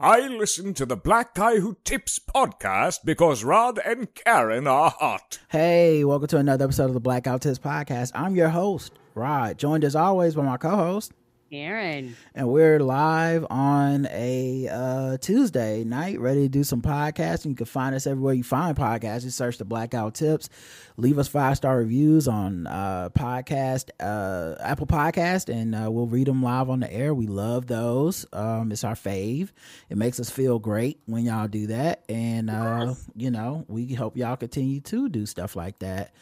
[0.00, 5.40] I listen to the Black Guy Who Tips podcast because Rod and Karen are hot.
[5.48, 8.12] Hey, welcome to another episode of the Black Guy Who Tips podcast.
[8.14, 11.10] I'm your host, Rod, joined as always by my co-host,
[11.50, 12.14] Karen.
[12.34, 17.46] and we're live on a uh, Tuesday night, ready to do some podcasting.
[17.46, 19.22] You can find us everywhere you find podcasts.
[19.22, 20.50] Just search the Black Guy Who Tips.
[20.98, 26.26] Leave us five star reviews on uh, podcast, uh, Apple Podcast, and uh, we'll read
[26.26, 27.14] them live on the air.
[27.14, 28.26] We love those.
[28.32, 29.50] Um, it's our fave.
[29.88, 34.16] It makes us feel great when y'all do that, and uh, you know we hope
[34.18, 36.12] y'all continue to do stuff like that.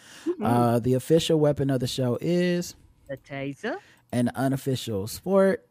[0.41, 2.77] Uh, the official weapon of the show is
[3.09, 3.77] The taser.
[4.17, 5.63] An unofficial sport.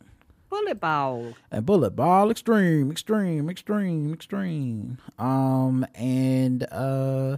[0.50, 1.34] Bullet ball.
[1.52, 7.36] and bullet ball extreme extreme extreme extreme um and uh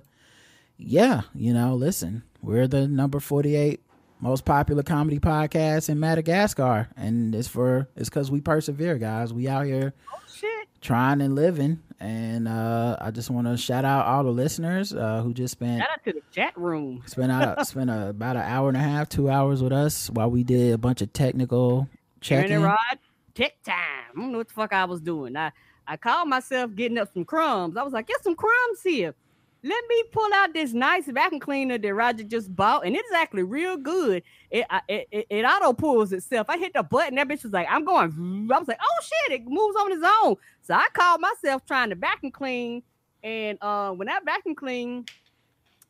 [0.77, 3.81] yeah you know listen we're the number 48
[4.19, 9.47] most popular comedy podcast in madagascar and it's for it's because we persevere guys we
[9.47, 10.56] out here Oh shit.
[10.87, 15.21] Trying and living and uh i just want to shout out all the listeners uh
[15.21, 17.03] who just spent Shout out to the chat room.
[17.05, 20.31] spent out spent a, about an hour and a half two hours with us while
[20.31, 21.89] we did a bunch of technical
[22.21, 22.77] checking Rod.
[23.35, 23.75] Tech time.
[23.75, 25.35] I don't know what the fuck I was doing.
[25.35, 25.51] I,
[25.85, 27.75] I called myself getting up some crumbs.
[27.77, 29.13] I was like, get some crumbs here.
[29.63, 33.43] Let me pull out this nice vacuum cleaner that Roger just bought, and it's actually
[33.43, 34.23] real good.
[34.51, 36.47] It it, it, it auto pulls itself.
[36.49, 38.49] I hit the button, that bitch was like, I'm going.
[38.53, 40.35] I was like, oh shit, it moves on its own.
[40.61, 42.83] So I called myself trying to vacuum clean,
[43.23, 45.05] and uh, when I vacuum clean,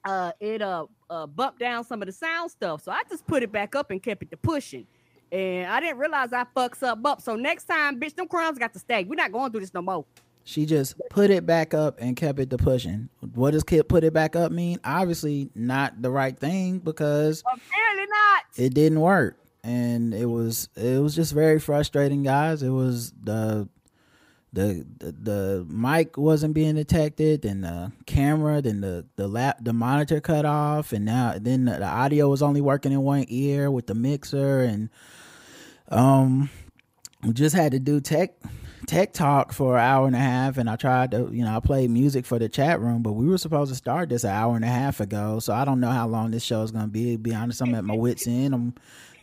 [0.06, 2.84] uh, it uh, uh bumped down some of the sound stuff.
[2.84, 4.88] So I just put it back up and kept it to pushing.
[5.30, 7.22] And I didn't realize I fucks up up.
[7.22, 9.04] So next time, bitch, them crumbs got to stay.
[9.04, 10.06] We're not going through this no more.
[10.48, 13.10] She just put it back up and kept it to pushing.
[13.34, 14.80] What does "kid put it back up" mean?
[14.86, 18.44] Obviously, not the right thing because Apparently not.
[18.56, 22.64] it didn't work, and it was it was just very frustrating, guys.
[22.64, 23.68] It was the
[24.54, 29.74] the the, the mic wasn't being detected, then the camera, then the the lap the
[29.74, 33.70] monitor cut off, and now then the, the audio was only working in one ear
[33.70, 34.90] with the mixer, and
[35.90, 36.50] um,
[37.22, 38.36] we just had to do tech
[38.88, 41.60] tech talk for an hour and a half and i tried to you know i
[41.60, 44.56] played music for the chat room but we were supposed to start this an hour
[44.56, 46.90] and a half ago so i don't know how long this show is going to
[46.90, 48.74] be to be honest i'm at my wits end i'm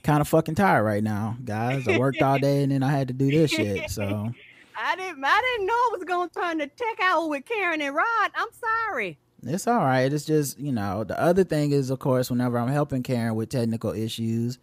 [0.02, 3.08] kind of fucking tired right now guys i worked all day and then i had
[3.08, 4.30] to do this shit so
[4.76, 5.24] I didn't.
[5.24, 8.30] I didn't know it was going to turn to tech hour with Karen and Rod.
[8.34, 9.18] I'm sorry.
[9.44, 12.68] it's all right it's just you know the other thing is of course whenever i'm
[12.68, 14.58] helping karen with technical issues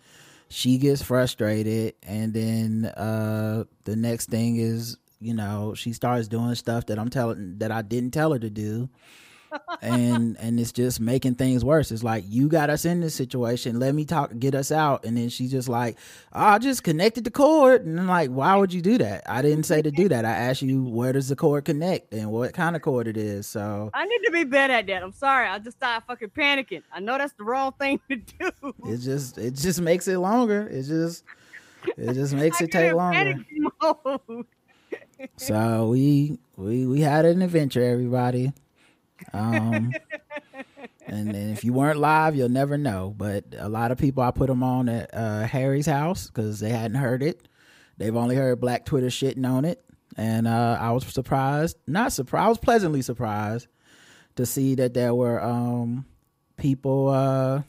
[0.51, 6.53] she gets frustrated and then uh the next thing is you know she starts doing
[6.55, 8.89] stuff that i'm telling that i didn't tell her to do
[9.81, 11.91] and and it's just making things worse.
[11.91, 13.79] It's like you got us in this situation.
[13.79, 15.05] Let me talk get us out.
[15.05, 15.97] And then she's just like
[16.33, 17.85] oh, i just connected the cord.
[17.85, 19.23] And i'm like why would you do that?
[19.27, 20.25] I didn't say to do that.
[20.25, 23.47] I asked you where does the cord connect and what kind of cord it is?
[23.47, 25.03] So I need to be better at that.
[25.03, 25.47] I'm sorry.
[25.47, 26.83] I just started fucking panicking.
[26.91, 28.51] I know that's the wrong thing to do.
[28.85, 30.67] it just it just makes it longer.
[30.67, 31.23] It just
[31.97, 33.43] it just makes it take longer.
[35.37, 38.51] so we we we had an adventure everybody
[39.33, 39.93] um
[41.07, 43.13] and, and if you weren't live you'll never know.
[43.15, 46.69] But a lot of people i put them on at uh harry's house because they
[46.69, 47.47] hadn't heard it.
[47.97, 49.83] They've only heard black twitter shitting on it.
[50.17, 53.67] And uh i was surprised not surprised i was pleasantly surprised
[54.35, 56.05] to see that there were um
[56.57, 57.61] people uh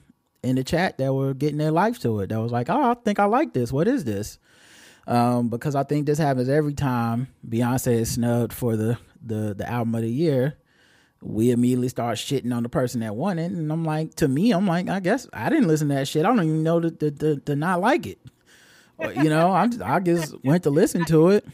[0.43, 2.29] in the chat that were getting their life to it.
[2.31, 3.73] That was like oh i think i like this.
[3.73, 4.39] What is this?
[5.07, 9.69] Um, because I think this happens every time Beyonce is snubbed for the, the the
[9.69, 10.55] album of the year.
[11.22, 14.53] We immediately start shitting on the person that won it, and I'm like, to me,
[14.53, 16.25] I'm like, I guess I didn't listen to that shit.
[16.25, 18.19] I don't even know to to, to, not like it.
[18.99, 21.44] Or, you know, I just, I just went to listen to it.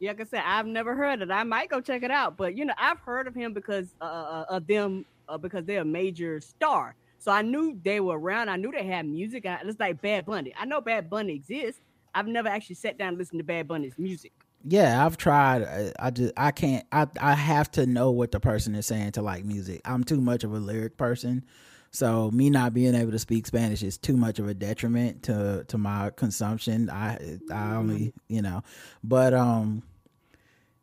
[0.00, 1.30] Yeah, like I said, I've never heard it.
[1.30, 4.04] I might go check it out, but you know, I've heard of him because uh,
[4.04, 6.94] uh, of them uh, because they're a major star.
[7.18, 8.48] So I knew they were around.
[8.48, 9.44] I knew they had music.
[9.44, 10.54] I, it's like Bad Bunny.
[10.58, 11.80] I know Bad Bunny exists.
[12.14, 14.32] I've never actually sat down and listened to Bad Bunny's music.
[14.64, 15.62] Yeah, I've tried.
[15.62, 16.84] I, I just I can't.
[16.90, 19.80] I I have to know what the person is saying to like music.
[19.84, 21.44] I'm too much of a lyric person,
[21.90, 25.64] so me not being able to speak Spanish is too much of a detriment to
[25.68, 26.90] to my consumption.
[26.90, 28.62] I I only you know,
[29.04, 29.82] but um,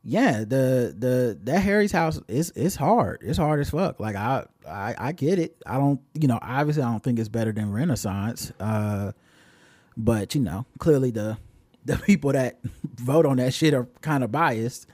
[0.04, 3.22] yeah, the the that Harry's house is it's hard.
[3.24, 4.00] It's hard as fuck.
[4.00, 5.58] Like I I I get it.
[5.66, 8.52] I don't you know obviously I don't think it's better than Renaissance.
[8.60, 9.12] Uh,
[9.98, 11.38] but you know clearly the
[11.98, 12.60] the people that
[12.96, 14.88] vote on that shit are kind of biased.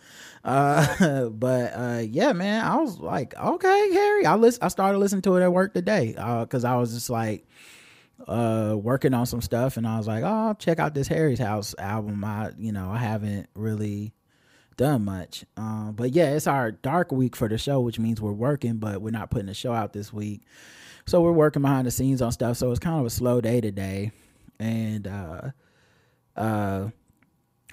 [0.44, 4.26] Uh, but uh, yeah, man, I was like, okay, Harry.
[4.26, 4.64] I listen.
[4.64, 7.48] I started listening to it at work today because I was just like
[8.28, 11.74] uh working on some stuff, and I was like, oh, check out this Harry's House
[11.78, 12.24] album.
[12.24, 14.14] I you know I haven't really
[14.78, 15.46] done much.
[15.58, 19.02] Um, but yeah, it's our dark week for the show, which means we're working, but
[19.02, 20.42] we're not putting the show out this week.
[21.06, 22.58] So we're working behind the scenes on stuff.
[22.58, 24.12] So it's kind of a slow day today.
[24.60, 25.08] And
[26.36, 26.90] uh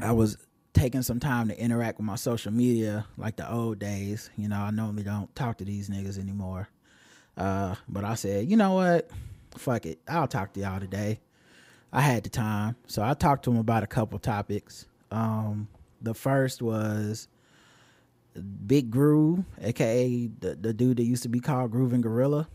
[0.00, 0.36] I was
[0.72, 4.30] taking some time to interact with my social media like the old days.
[4.36, 6.68] You know, I normally don't talk to these niggas anymore.
[7.36, 9.10] Uh, but I said, you know what?
[9.56, 10.00] Fuck it.
[10.08, 11.20] I'll talk to y'all today.
[11.92, 12.76] I had the time.
[12.86, 14.86] So I talked to him about a couple topics.
[15.10, 15.68] Um,
[16.00, 17.28] the first was
[18.66, 22.48] Big Groove, aka the, the dude that used to be called Grooving Gorilla.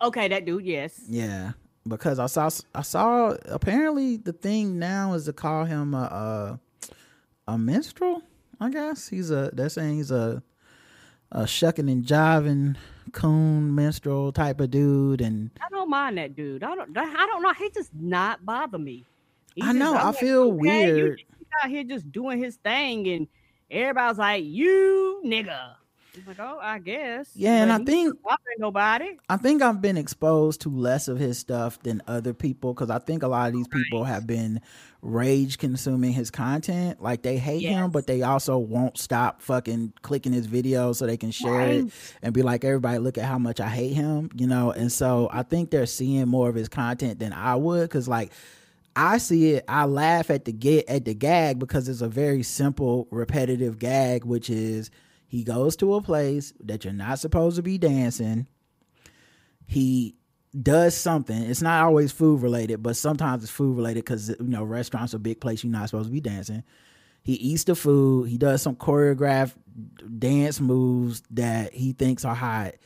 [0.00, 1.00] Okay, that dude, yes.
[1.08, 1.52] Yeah,
[1.88, 6.58] because I saw I saw apparently the thing now is to call him a
[7.48, 8.22] a, a minstrel.
[8.60, 10.42] I guess he's a they're saying he's a
[11.30, 12.76] a shucking and jiving
[13.12, 16.62] coon minstrel type of dude, and I don't mind that dude.
[16.62, 16.96] I don't.
[16.96, 17.52] I don't know.
[17.54, 19.04] He just not bother me.
[19.54, 21.22] He I know I'm I feel okay, you weird.
[21.62, 23.28] out here just doing his thing, and
[23.70, 25.74] everybody's like, "You nigga."
[26.26, 28.16] Like, "Oh, I guess." Yeah, and I think
[28.58, 29.18] nobody.
[29.28, 32.98] I think I've been exposed to less of his stuff than other people because I
[32.98, 34.60] think a lot of these people have been
[35.00, 37.00] rage consuming his content.
[37.00, 41.16] Like they hate him, but they also won't stop fucking clicking his videos so they
[41.16, 41.92] can share it
[42.22, 44.72] and be like, everybody, look at how much I hate him, you know?
[44.72, 48.32] And so I think they're seeing more of his content than I would because, like,
[48.96, 52.42] I see it, I laugh at the get at the gag because it's a very
[52.42, 54.90] simple, repetitive gag, which is
[55.28, 58.46] he goes to a place that you're not supposed to be dancing.
[59.66, 60.16] He
[60.60, 61.42] does something.
[61.42, 65.18] It's not always food related, but sometimes it's food related because you know restaurants are
[65.18, 66.64] a big place you're not supposed to be dancing.
[67.22, 68.30] He eats the food.
[68.30, 69.52] He does some choreographed
[70.18, 72.76] dance moves that he thinks are hot.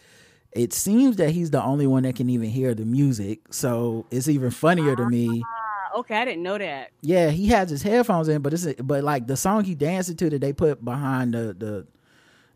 [0.50, 4.26] It seems that he's the only one that can even hear the music, so it's
[4.28, 5.44] even funnier to me.
[5.46, 6.90] Ah, okay, I didn't know that.
[7.02, 10.28] Yeah, he has his headphones in, but it's but like the song he dancing to
[10.30, 11.86] that they put behind the the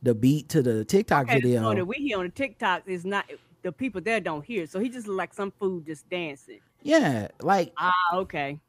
[0.02, 1.74] the beat to the TikTok Okay, the video.
[1.74, 3.24] that we hear on the TikTok is not
[3.62, 6.60] the people there don't hear, so he just like some food just dancing.
[6.82, 8.60] Yeah, like Ah, okay.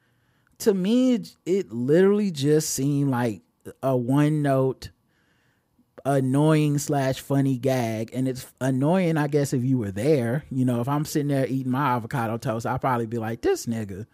[0.59, 3.41] to me, it, it literally just seemed like
[3.83, 4.89] a one note
[6.05, 10.45] annoying slash funny gag, and it's annoying, I guess, if you were there.
[10.49, 13.65] You know, if I'm sitting there eating my avocado toast, I'll probably be like, "This
[13.65, 14.07] nigga,"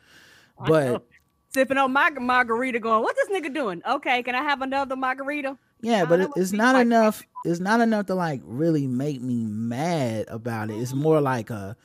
[0.57, 1.05] but.
[1.53, 5.57] Sipping on my margarita, going, "What's this nigga doing?" Okay, can I have another margarita?
[5.81, 6.83] Yeah, but it, it's not like.
[6.83, 7.23] enough.
[7.45, 10.75] It's not enough to like really make me mad about it.
[10.75, 11.75] It's more like a,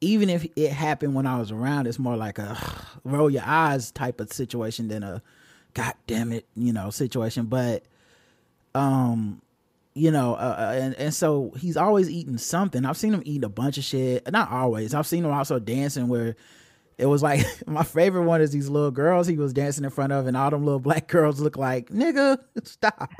[0.00, 2.58] even if it happened when I was around, it's more like a
[3.04, 5.22] roll your eyes type of situation than a,
[5.72, 7.46] god damn it, you know, situation.
[7.46, 7.84] But,
[8.74, 9.40] um,
[9.94, 12.84] you know, uh, uh, and and so he's always eating something.
[12.84, 14.28] I've seen him eat a bunch of shit.
[14.32, 14.94] Not always.
[14.94, 16.34] I've seen him also dancing where
[16.98, 20.12] it was like my favorite one is these little girls he was dancing in front
[20.12, 23.10] of, and all them little black girls look like nigga, stop.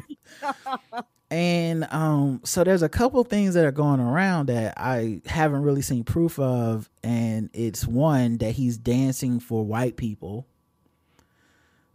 [1.31, 5.83] and um, so there's a couple things that are going around that I haven't really
[5.83, 10.47] seen proof of, and it's one that he's dancing for white people.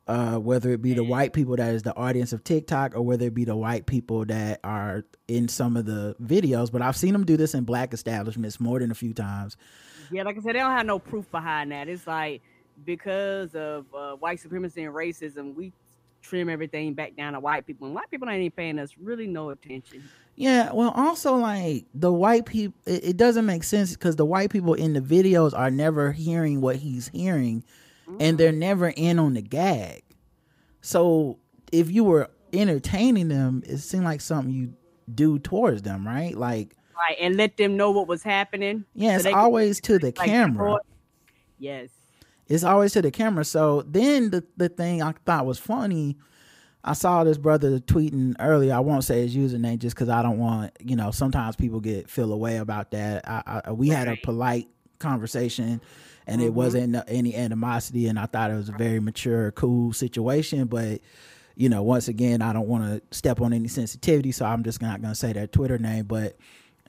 [0.08, 3.28] Uh, whether it be the white people that is the audience of TikTok or whether
[3.28, 7.14] it be the white people that are in some of the videos, but I've seen
[7.14, 9.56] him do this in black establishments more than a few times.
[10.12, 11.88] Yeah, like I said, they don't have no proof behind that.
[11.88, 12.42] It's like
[12.86, 15.74] because of uh, white supremacy and racism, we
[16.22, 19.28] trim everything back down to white people, and white people ain't even paying us really
[19.28, 20.04] no attention.
[20.36, 24.50] Yeah, well, also like the white people, it, it doesn't make sense because the white
[24.50, 27.64] people in the videos are never hearing what he's hearing,
[28.20, 30.04] and they're never in on the gag.
[30.82, 31.40] So
[31.72, 34.74] if you were entertaining them, it seemed like something you
[35.14, 36.36] do towards them, right?
[36.36, 38.84] Like, Right, and let them know what was happening.
[38.94, 40.80] yeah, it's can, always to the like, camera.
[41.58, 41.90] Yes.
[42.48, 43.46] It's always to the camera.
[43.46, 46.18] So then the the thing I thought was funny,
[46.84, 48.74] I saw this brother tweeting earlier.
[48.74, 51.12] I won't say his username just because I don't want you know.
[51.12, 53.28] Sometimes people get feel away about that.
[53.28, 55.80] I, I we had a polite conversation,
[56.28, 56.56] and it Mhm.
[56.56, 60.66] wasn't any animosity, and I thought it was a very mature, cool situation.
[60.66, 61.02] But
[61.56, 64.82] you know, once again, I don't want to step on any sensitivity, so I'm just
[64.82, 66.06] not going to say their Twitter name.
[66.06, 66.38] But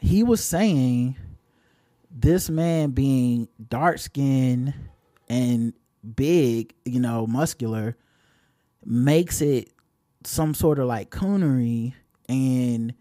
[0.01, 1.17] he was saying
[2.11, 4.75] this man being dark skinned
[5.29, 5.73] and
[6.17, 7.97] big, you know, muscular,
[8.85, 9.71] makes it
[10.25, 11.95] some sort of like coonery
[12.29, 12.95] and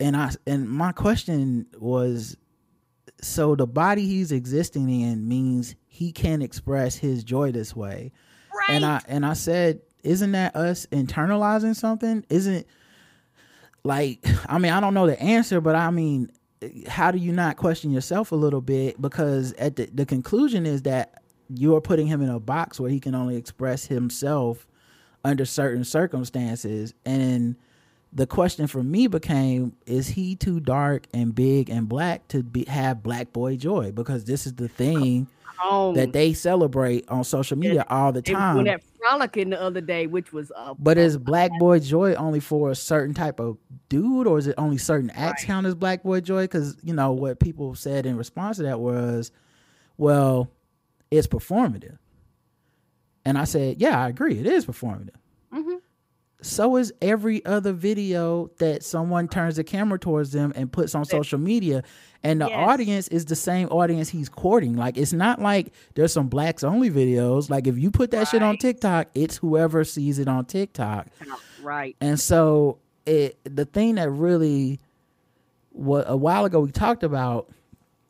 [0.00, 2.36] and I and my question was
[3.20, 8.12] so the body he's existing in means he can't express his joy this way.
[8.54, 8.76] Right.
[8.76, 12.24] And I and I said, isn't that us internalizing something?
[12.28, 12.66] Isn't
[13.88, 16.30] like I mean, I don't know the answer, but I mean,
[16.86, 19.00] how do you not question yourself a little bit?
[19.00, 23.00] Because at the the conclusion is that you're putting him in a box where he
[23.00, 24.66] can only express himself
[25.24, 26.92] under certain circumstances.
[27.06, 27.56] And
[28.12, 32.64] the question for me became is he too dark and big and black to be
[32.64, 35.26] have black boy joy because this is the thing
[35.62, 38.64] Um, that they celebrate on social media all the time
[39.08, 42.74] frolicking the other day, which was uh, but is black boy joy only for a
[42.74, 43.56] certain type of
[43.88, 45.46] dude or is it only certain acts Right.
[45.46, 48.80] count as black boy joy because you know what people said in response to that
[48.80, 49.30] was
[49.96, 50.50] well
[51.10, 51.98] it's performative
[53.24, 55.14] and i said yeah i agree it is performative
[55.52, 55.80] Mhm.
[56.40, 61.04] So is every other video that someone turns the camera towards them and puts on
[61.04, 61.82] social media
[62.22, 62.56] and the Yes.
[62.68, 66.90] audience is the same audience he's courting like it's not like there's some blacks only
[66.90, 71.08] videos like if you put that shit on tiktok it's whoever sees it on tiktok
[71.62, 71.96] right.
[72.00, 74.78] and so it the thing that really
[75.70, 77.50] what a while ago we talked about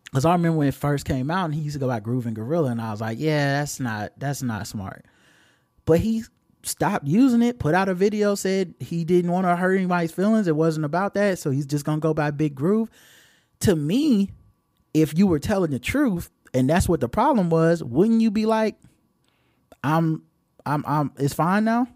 [0.04, 2.24] because I remember when it first came out and he used to go by Groove
[2.26, 5.04] and Gorilla and I was like, yeah, that's not that's not smart.
[5.84, 6.24] But he
[6.68, 10.46] stopped using it, put out a video, said he didn't want to hurt anybody's feelings.
[10.46, 12.90] It wasn't about that, so he's just gonna go by Big Groove.
[13.60, 14.30] To me,
[14.94, 18.46] if you were telling the truth and that's what the problem was, wouldn't you be
[18.46, 18.76] like,
[19.82, 20.22] I'm
[20.64, 21.88] I'm I'm it's fine now?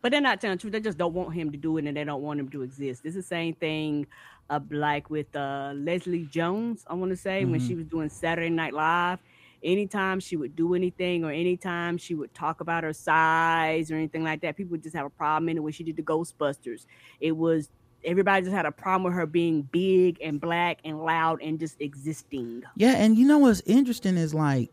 [0.00, 0.72] But they're not telling the truth.
[0.72, 3.02] They just don't want him to do it, and they don't want him to exist.
[3.04, 4.06] It's the same thing,
[4.50, 6.84] uh, like with uh, Leslie Jones.
[6.88, 9.20] I want to say when she was doing Saturday Night Live.
[9.64, 14.24] Anytime she would do anything, or anytime she would talk about her size or anything
[14.24, 15.48] like that, people would just have a problem.
[15.48, 15.60] in it.
[15.60, 16.86] when she did the Ghostbusters,
[17.20, 17.70] it was
[18.04, 21.80] everybody just had a problem with her being big and black and loud and just
[21.80, 22.62] existing.
[22.76, 24.72] Yeah, and you know what's interesting is like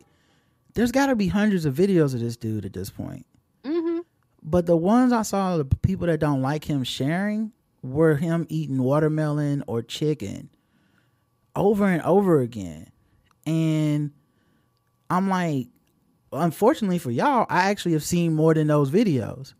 [0.74, 3.26] there's got to be hundreds of videos of this dude at this point.
[3.64, 4.00] Mm-hmm.
[4.42, 8.82] But the ones I saw, the people that don't like him sharing were him eating
[8.82, 10.50] watermelon or chicken
[11.54, 12.90] over and over again.
[13.46, 14.12] And
[15.10, 15.66] I'm like,
[16.32, 19.54] unfortunately for y'all, I actually have seen more than those videos.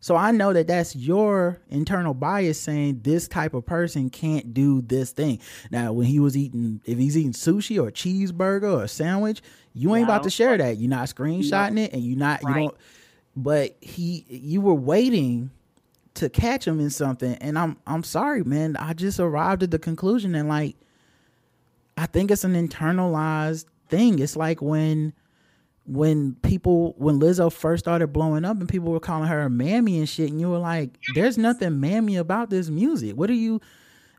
[0.00, 4.82] So I know that that's your internal bias saying this type of person can't do
[4.82, 5.38] this thing.
[5.70, 9.42] Now, when he was eating, if he's eating sushi or a cheeseburger or a sandwich,
[9.74, 10.78] you ain't Yeah, about to share that.
[10.78, 12.42] You're not screenshotting it, and you're not.
[12.42, 12.54] You Right.
[12.62, 12.76] don't.
[13.36, 15.50] But he, you were waiting
[16.14, 18.76] to catch him in something, and I'm, I'm sorry, man.
[18.76, 20.74] I just arrived at the conclusion, and like,
[21.96, 24.18] I think it's an internalized thing.
[24.18, 25.12] It's like when
[25.84, 29.98] when people when Lizzo first started blowing up and people were calling her a mammy
[29.98, 33.16] and shit, and you were like, "There's nothing mammy about this music.
[33.16, 33.60] What are you?"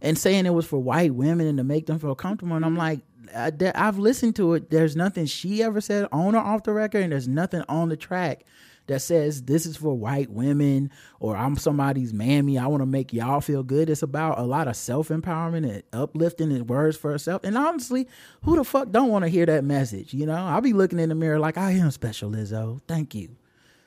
[0.02, 2.76] And saying it was for white women and to make them feel comfortable, and I'm
[2.76, 3.00] like,
[3.36, 4.70] I, I've listened to it.
[4.70, 7.98] There's nothing she ever said on or off the record, and there's nothing on the
[7.98, 8.44] track
[8.88, 12.58] that says this is for white women or I'm somebody's mammy.
[12.58, 13.90] I want to make y'all feel good.
[13.90, 17.44] It's about a lot of self empowerment and uplifting and words for herself.
[17.44, 18.08] And honestly,
[18.44, 20.14] who the fuck don't want to hear that message?
[20.14, 22.82] You know, I'll be looking in the mirror like I am special, Lizzo.
[22.88, 23.36] Thank you.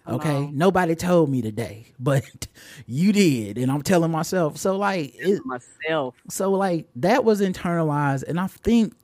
[0.08, 0.50] Okay, Hello.
[0.52, 2.24] nobody told me today, but
[2.86, 4.56] you did, and I'm telling myself.
[4.56, 6.14] So like, it, Myself.
[6.30, 8.94] so like that was internalized, and I think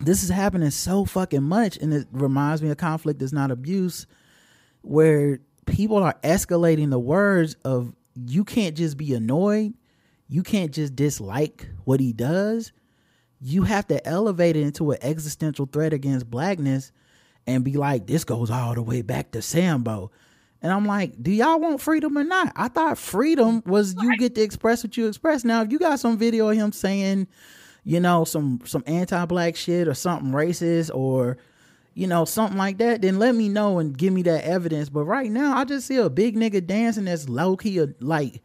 [0.00, 4.06] this is happening so fucking much, and it reminds me of conflict is not abuse,
[4.82, 9.74] where people are escalating the words of you can't just be annoyed,
[10.28, 12.72] you can't just dislike what he does,
[13.40, 16.92] you have to elevate it into an existential threat against blackness,
[17.46, 20.10] and be like, this goes all the way back to Sambo.
[20.62, 22.52] And I'm like, do y'all want freedom or not?
[22.54, 25.42] I thought freedom was you get to express what you express.
[25.42, 27.28] Now, if you got some video of him saying,
[27.82, 31.38] you know, some some anti-black shit or something racist or
[32.00, 34.88] you know, something like that, then let me know and give me that evidence.
[34.88, 38.40] But right now, I just see a big nigga dancing that's low key, a, like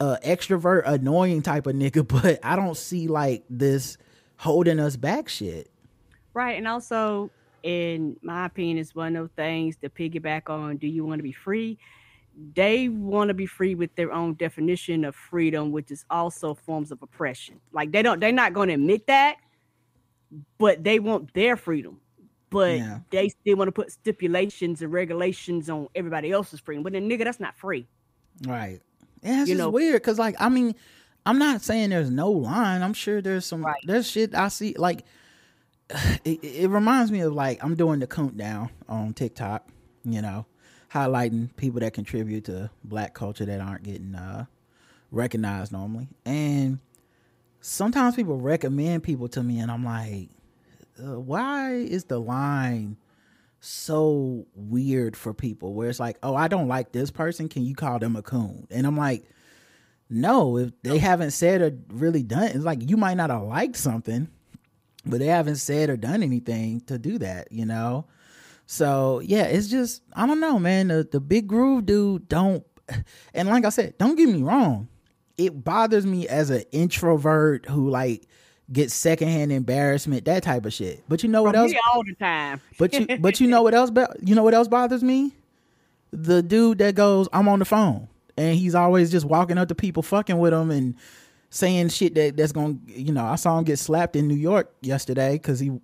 [0.00, 2.04] uh, extrovert, annoying type of nigga.
[2.22, 3.98] But I don't see like this
[4.36, 5.70] holding us back shit.
[6.34, 6.58] Right.
[6.58, 7.30] And also,
[7.62, 11.22] in my opinion, it's one of those things to piggyback on do you want to
[11.22, 11.78] be free?
[12.56, 16.90] They want to be free with their own definition of freedom, which is also forms
[16.90, 17.60] of oppression.
[17.70, 19.36] Like they don't, they're not going to admit that,
[20.58, 22.00] but they want their freedom.
[22.50, 23.00] But Yeah.
[23.10, 26.82] they still want to put stipulations and regulations on everybody else's freedom.
[26.82, 27.86] But then, nigga, that's not free.
[28.46, 28.80] Right.
[29.22, 30.74] Yeah, it's You just know- weird because, like, I mean,
[31.26, 32.82] I'm not saying there's no line.
[32.82, 33.62] I'm sure there's some.
[33.64, 33.82] Right.
[33.84, 34.74] There's shit I see.
[34.78, 35.04] Like,
[36.24, 39.68] it, it reminds me of like I'm doing the countdown on TikTok.
[40.04, 40.46] You know,
[40.92, 44.46] highlighting people that contribute to Black culture that aren't getting uh
[45.10, 46.78] recognized normally, and
[47.60, 50.28] sometimes people recommend people to me, and I'm like,
[50.98, 52.96] uh, why is the line?
[53.60, 57.48] so weird for people where it's like, oh, I don't like this person.
[57.48, 58.66] Can you call them a coon?
[58.70, 59.24] And I'm like,
[60.10, 63.76] no, if they haven't said or really done, it's like you might not have liked
[63.76, 64.28] something,
[65.04, 68.06] but they haven't said or done anything to do that, you know?
[68.66, 70.88] So yeah, it's just I don't know, man.
[70.88, 72.64] The the big groove dude don't
[73.34, 74.88] and like I said, don't get me wrong,
[75.36, 78.26] it bothers me as an introvert who like
[78.72, 81.02] gets secondhand embarrassment, that type of shit.
[81.08, 81.72] But you know what From else?
[81.92, 82.60] all the time.
[82.78, 83.90] But you but you know what else?
[84.22, 85.32] You know what else bothers me?
[86.10, 89.74] The dude that goes, I'm on the phone, and he's always just walking up to
[89.74, 90.94] people, fucking with them, and
[91.50, 92.80] saying shit that that's going.
[92.86, 95.78] to You know, I saw him get slapped in New York yesterday because he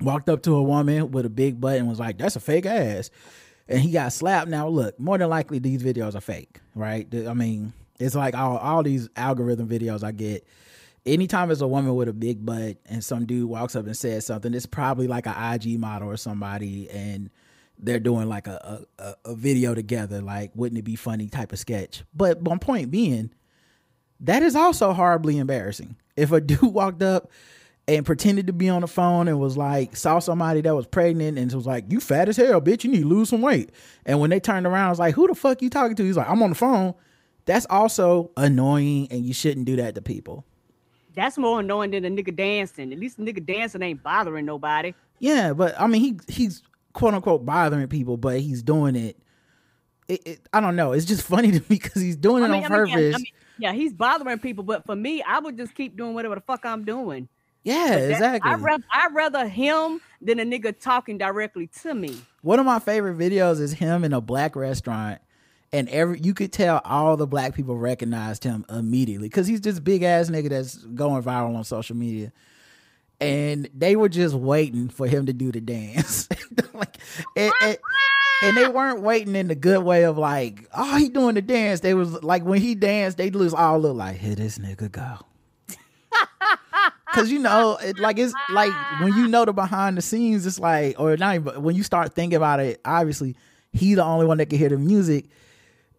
[0.00, 2.66] walked up to a woman with a big butt and was like, "That's a fake
[2.66, 3.10] ass,"
[3.68, 4.48] and he got slapped.
[4.48, 7.06] Now, look, more than likely these videos are fake, right?
[7.26, 10.46] I mean, it's like all all these algorithm videos I get.
[11.06, 14.26] Anytime there's a woman with a big butt and some dude walks up and says
[14.26, 17.30] something, it's probably like an IG model or somebody, and
[17.78, 20.20] they're doing like a, a, a- video together.
[20.20, 22.04] Like, wouldn't it be funny type of sketch?
[22.14, 23.30] But my point being,
[24.20, 25.96] that is also horribly embarrassing.
[26.16, 27.30] If a dude walked up
[27.88, 31.38] and pretended to be on the phone and was like saw somebody that was pregnant
[31.38, 32.84] and was like, "You fat as hell, bitch.
[32.84, 33.70] You need to lose some weight."
[34.04, 36.16] And when they turned around, I was like, "Who the fuck you talking to?" He's
[36.18, 36.94] like, "I'm on the phone."
[37.46, 40.44] That's also annoying, and you shouldn't do that to people.
[41.20, 42.94] That's more annoying than a nigga dancing.
[42.94, 44.94] At least a nigga dancing ain't bothering nobody.
[45.18, 46.62] Yeah, but I mean, he he's
[46.94, 49.18] quote unquote bothering people, but he's doing it.
[50.08, 50.92] It, it I don't know.
[50.92, 52.94] It's just funny to me because he's doing it I mean, on I mean, yeah,
[52.94, 53.16] purpose.
[53.18, 56.40] Mean, yeah, he's bothering people, but for me, I would just keep doing whatever the
[56.40, 57.28] fuck I'm doing.
[57.64, 58.50] yeah, That- exactly.
[58.50, 62.18] I rather I rather him than a nigga talking directly to me.
[62.40, 65.20] One of my favorite videos is him in a black restaurant,
[65.72, 69.78] and every you could tell all the black people recognized him immediately because he's this
[69.78, 72.32] big ass nigga that's going viral on social media.
[73.20, 76.26] And they were just waiting for him to do the dance,
[76.72, 76.96] like,
[77.36, 77.76] and, and,
[78.42, 81.80] and they weren't waiting in the good way of like, oh, he doing the dance.
[81.80, 85.18] They was like when he danced, they just all look like, here this nigga go.
[87.14, 90.58] Cause you know, it, like it's like when you know the behind the scenes, it's
[90.58, 92.80] like, or not even when you start thinking about it.
[92.86, 93.36] Obviously,
[93.72, 95.26] he the only one that can hear the music.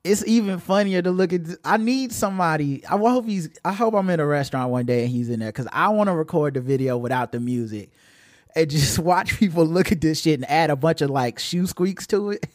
[0.04, 1.42] It's even funnier to look at.
[1.64, 2.84] I need somebody.
[2.86, 3.50] I hope he's.
[3.64, 6.08] I hope I'm in a restaurant one day and he's in there because I want
[6.08, 7.92] to record the video without the music
[8.56, 11.68] and just watch people look at this shit and add a bunch of like shoe
[11.68, 12.48] squeaks to it.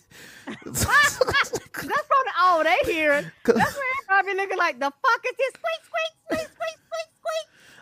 [0.65, 3.33] That's probably all they hear.
[3.45, 6.77] That's where everybody looking like the fuck is this squeak squeak squeak squeak.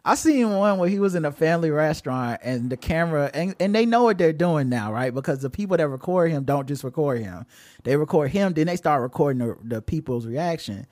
[0.04, 3.74] I seen one where he was in a family restaurant and the camera and, and
[3.74, 5.14] they know what they're doing now, right?
[5.14, 7.46] Because the people that record him don't just record him.
[7.84, 10.86] They record him, then they start recording the, the people's reaction.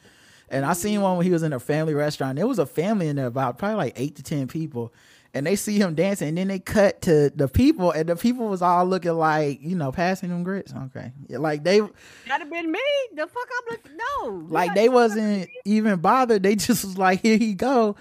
[0.48, 2.36] And I seen one when he was in a family restaurant.
[2.36, 4.92] There was a family in there about probably like eight to ten people.
[5.34, 8.48] And they see him dancing, and then they cut to the people, and the people
[8.48, 10.74] was all looking like, you know, passing them grits.
[10.76, 11.92] Okay, like they, That'd
[12.28, 12.80] have been me.
[13.14, 13.96] The fuck I'm looking.
[13.96, 16.42] No, like they wasn't even bothered.
[16.42, 17.96] They just was like, here he go.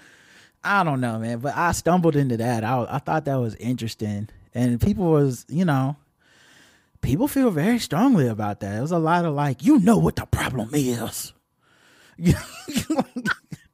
[0.64, 2.64] I don't know, man, but I stumbled into that.
[2.64, 5.96] I I thought that was interesting, and people was, you know,
[7.00, 8.78] people feel very strongly about that.
[8.78, 11.32] It was a lot of like, you know what the problem is.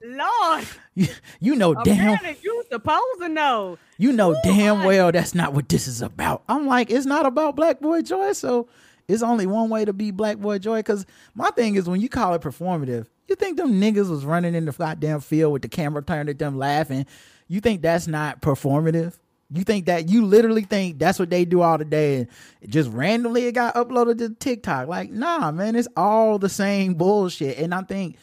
[0.00, 0.66] Lord.
[0.94, 1.08] you,
[1.40, 3.78] you know damn you supposed to know.
[3.98, 6.42] you know damn I- well that's not what this is about.
[6.48, 8.68] I'm like, it's not about Black Boy Joy, so
[9.06, 10.82] it's only one way to be Black Boy Joy.
[10.82, 14.54] Cause my thing is when you call it performative, you think them niggas was running
[14.54, 17.06] in the goddamn field with the camera turned at them laughing.
[17.46, 19.14] You think that's not performative?
[19.50, 22.28] You think that you literally think that's what they do all the day and
[22.68, 24.88] just randomly it got uploaded to TikTok?
[24.88, 27.58] Like, nah, man, it's all the same bullshit.
[27.58, 28.18] And I think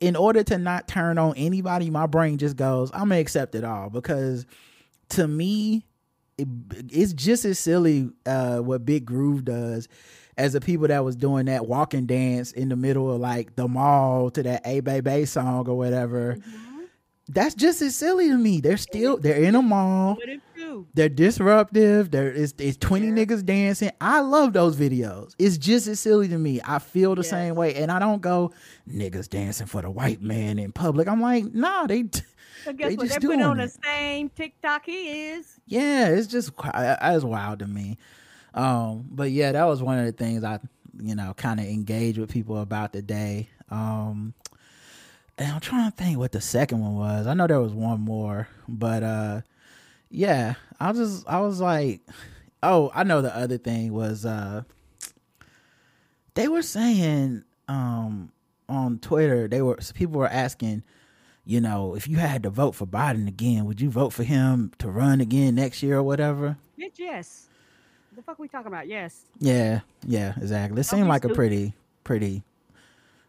[0.00, 3.64] in order to not turn on anybody, my brain just goes, I'm gonna accept it
[3.64, 4.46] all because
[5.10, 5.86] to me,
[6.36, 6.48] it,
[6.90, 9.88] it's just as silly uh, what Big Groove does
[10.36, 13.68] as the people that was doing that walking dance in the middle of like the
[13.68, 16.34] mall to that A Baby song or whatever.
[16.36, 16.60] Mm-hmm.
[17.28, 18.60] That's just as silly to me.
[18.60, 20.18] They're still they're in a mall.
[20.20, 20.40] It?
[20.92, 22.10] They're disruptive.
[22.10, 23.90] There is it's 20 niggas dancing.
[24.00, 25.34] I love those videos.
[25.38, 26.60] It's just as silly to me.
[26.64, 27.30] I feel the Yes.
[27.30, 27.74] same way.
[27.76, 28.52] And I don't go,
[28.90, 31.08] niggas dancing for the white man in public.
[31.08, 32.04] I'm like, nah, they
[32.64, 33.06] So guess They what?
[33.08, 35.60] just They put on doing the same TikTok he is.
[35.66, 37.96] yeah, it's just that's wild to me.
[38.54, 40.60] Um, but yeah, that was one of the things I,
[40.98, 43.48] you know, kind of engaged with people about today.
[43.70, 44.32] Um,
[45.36, 47.26] and I'm trying to think what the second one was.
[47.26, 49.40] I know there was one more, but uh,
[50.08, 52.00] yeah, I was just I was like,
[52.62, 54.62] oh, I know the other thing was uh,
[56.34, 58.30] they were saying um
[58.68, 60.84] on Twitter they were people were asking
[61.46, 64.72] you know, if you had to vote for Biden again, would you vote for him
[64.78, 66.56] to run again next year or whatever?
[66.78, 67.48] Bitch, yes.
[68.14, 68.86] The fuck we talking about?
[68.86, 69.22] Yes.
[69.38, 70.80] Yeah, yeah, exactly.
[70.80, 71.72] It seemed like a pretty,
[72.04, 72.42] pretty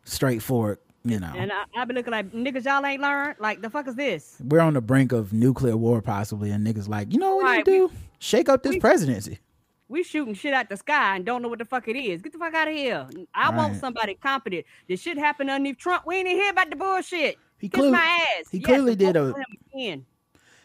[0.04, 1.34] straightforward, you know.
[1.36, 3.36] And I, I be looking like niggas y'all ain't learned.
[3.40, 4.38] Like the fuck is this?
[4.44, 7.50] We're on the brink of nuclear war possibly, and niggas like, you know what we
[7.52, 7.92] need Right, to we- do?
[8.20, 9.40] Shake up this we- presidency.
[9.88, 12.24] We shooting shit out the sky and don't know what the fuck it is.
[12.24, 13.06] Get the fuck out of here.
[13.36, 13.56] I Right.
[13.56, 14.66] want somebody competent.
[14.88, 16.08] This shit happened underneath Trump.
[16.08, 17.38] We ain't even hear about the bullshit.
[17.60, 18.46] He Kiss clearly, my ass.
[18.52, 20.06] he clearly did vote a- for him again.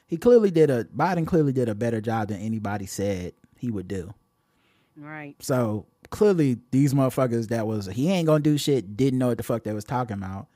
[0.07, 3.89] he clearly did a Biden clearly did a better job than anybody said he would
[3.89, 4.15] do.
[4.97, 5.37] Right.
[5.41, 9.43] So clearly, these motherfuckers that was he ain't gonna do shit didn't know what the
[9.45, 10.49] fuck they was talking about.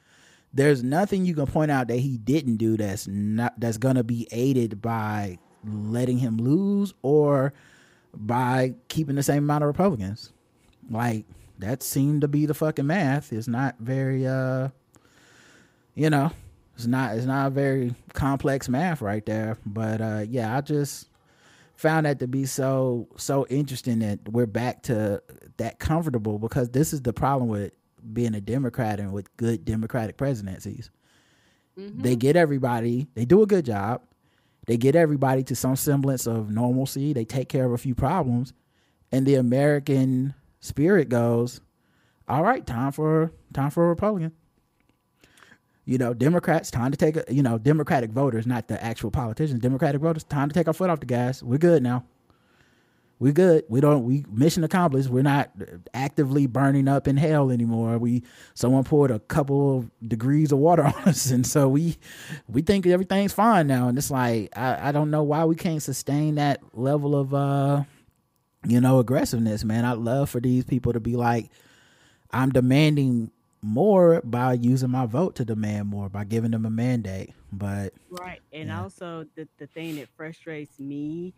[0.52, 4.28] There's nothing you can point out that he didn't do that's not that's gonna be
[4.30, 7.52] aided by letting him lose or
[8.14, 10.32] by keeping the same amount of Republicans.
[10.90, 11.24] Like
[11.58, 13.32] that seemed to be the fucking math.
[13.32, 14.68] It's not very uh
[15.94, 16.32] you know,
[16.74, 19.56] it's not it's not a very complex math right there.
[19.64, 21.08] But uh yeah, I just
[21.84, 25.22] found that to be so so interesting that we're back to
[25.58, 27.72] that comfortable because this is the problem with
[28.10, 30.90] being a Democrat and with good Democratic presidencies.
[31.76, 32.14] They mm-hmm.
[32.14, 34.00] get everybody, they do a good job.
[34.66, 37.12] They get everybody to some semblance of normalcy.
[37.12, 38.54] They take care of a few problems.
[39.12, 41.60] And the American spirit goes,
[42.26, 44.32] all right, time for time for a Republican.
[45.84, 49.60] You know, Democrats, time to take a you know, Democratic voters, not the actual politicians,
[49.60, 51.42] Democratic voters, time to take our foot off the gas.
[51.42, 52.04] We're good now.
[53.18, 53.64] We're good.
[53.68, 55.08] We don't we mission accomplished.
[55.08, 55.50] We're not
[55.92, 57.98] actively burning up in hell anymore.
[57.98, 58.22] We
[58.54, 61.96] someone poured a couple of degrees of water on us and so we
[62.48, 63.88] we think everything's fine now.
[63.88, 67.84] And it's like I, I don't know why we can't sustain that level of uh
[68.66, 69.84] you know, aggressiveness, man.
[69.84, 71.50] I'd love for these people to be like,
[72.30, 73.30] I'm demanding
[73.64, 77.30] more by using my vote to demand more by giving them a mandate.
[77.52, 78.40] But Right.
[78.52, 78.82] And Yeah.
[78.82, 81.34] also the, the thing that frustrates me,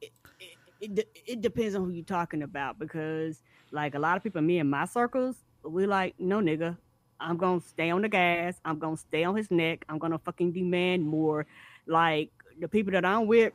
[0.00, 4.22] it, it, it, it depends on who you're talking about because like a lot of
[4.22, 6.78] people, me in my circles, we like, no nigga,
[7.20, 10.52] I'm gonna stay on the gas, I'm gonna stay on his neck, I'm gonna fucking
[10.52, 11.46] demand more.
[11.86, 13.52] Like the people that I'm with,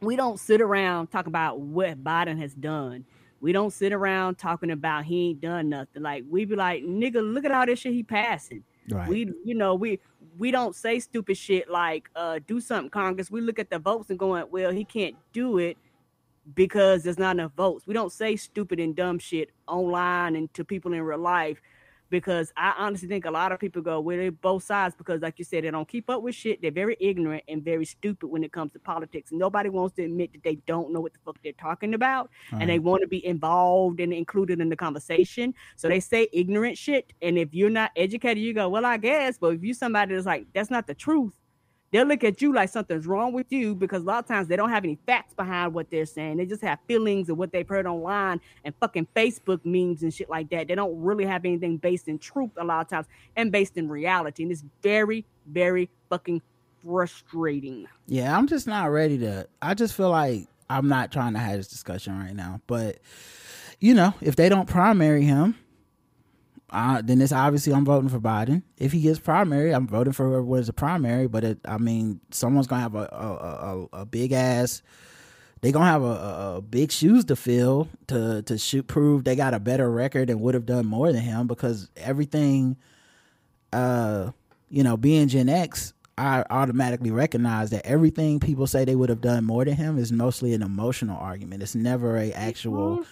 [0.00, 3.04] we don't sit around talk about what Biden has done.
[3.40, 6.02] We don't sit around talking about he ain't done nothing.
[6.02, 9.08] Like we be like, nigga, look at all this shit he passing right.
[9.08, 10.00] we you know we
[10.38, 14.10] we don't say stupid shit like uh do something congress we look at the votes
[14.10, 15.76] and going well he can't do it
[16.54, 20.64] because there's not enough votes we don't say stupid and dumb shit online and to
[20.64, 21.60] people in real life
[22.10, 25.44] because i honestly think a lot of people go well both sides because like you
[25.44, 28.52] said they don't keep up with shit they're very ignorant and very stupid when it
[28.52, 31.52] comes to politics nobody wants to admit that they don't know what the fuck they're
[31.52, 35.54] talking about and they want to be involved and included in the conversation.
[35.76, 37.12] So they say ignorant shit.
[37.22, 39.38] And if you're not educated, you go, well, I guess.
[39.38, 41.37] But if you're somebody that's like, that's not the truth,
[41.90, 44.56] they'll look at you like something's wrong with you because a lot of times they
[44.56, 46.36] don't have any facts behind what they're saying.
[46.36, 50.28] They just have feelings of what they've heard online and fucking Facebook memes and shit
[50.28, 50.68] like that.
[50.68, 53.88] They don't really have anything based in truth a lot of times and based in
[53.88, 54.42] reality.
[54.42, 56.42] And it's very, very fucking
[56.84, 57.86] frustrating.
[58.06, 59.48] Yeah, I'm just not ready to.
[59.60, 62.60] I just feel like I'm not trying to have this discussion right now.
[62.66, 62.98] But
[63.80, 65.56] you know, if they don't primary him,
[66.70, 68.62] uh, then it's obviously I'm voting for Biden.
[68.76, 71.26] If he gets primary, I'm voting for what is the primary.
[71.26, 74.82] But it, I mean, someone's gonna have a a, a, a big ass.
[75.60, 79.54] They gonna have a, a, big shoes to fill to to shoot prove they got
[79.54, 82.76] a better record and would have done more than him because everything
[83.72, 84.30] uh,
[84.70, 89.20] you know, being Gen X, I automatically recognize that everything people say they would have
[89.20, 91.62] done more than him is mostly an emotional argument.
[91.62, 93.04] It's never a actual.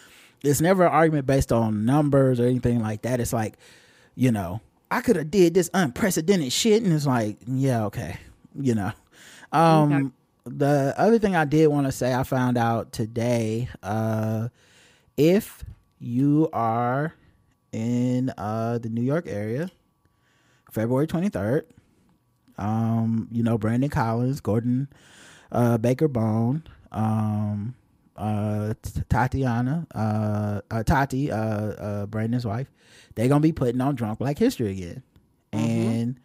[0.47, 3.21] It's never an argument based on numbers or anything like that.
[3.21, 3.57] It's like,
[4.15, 8.19] you know, I could have did this unprecedented shit, and it's like, yeah, okay,
[8.59, 8.93] you know.
[9.53, 10.57] Um, Okay.
[10.57, 14.49] the other thing I did want to say, I found out today, uh,
[15.17, 15.65] if
[15.99, 17.15] you are
[17.73, 19.71] in uh the New York area,
[20.71, 21.63] February 23rd.
[22.59, 24.89] Um, you know, Brandon Collins, Gordon
[25.53, 27.75] uh, Baker Bone, um,
[28.17, 28.75] uh,
[29.09, 32.71] Tatiana, uh, uh, Tati, uh, uh, Brandon's wife,
[33.15, 35.03] they're to be putting on Drunk Black History again.
[35.53, 36.21] And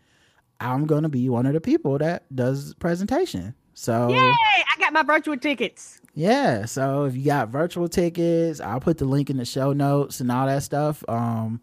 [0.59, 3.55] I'm to be one of the people that does presentation.
[3.73, 4.17] So, Yay!
[4.17, 6.01] I got my virtual tickets.
[6.13, 10.19] yeah, so if you got virtual tickets, I'll put the link in the show notes
[10.19, 11.03] and all that stuff.
[11.07, 11.61] Um,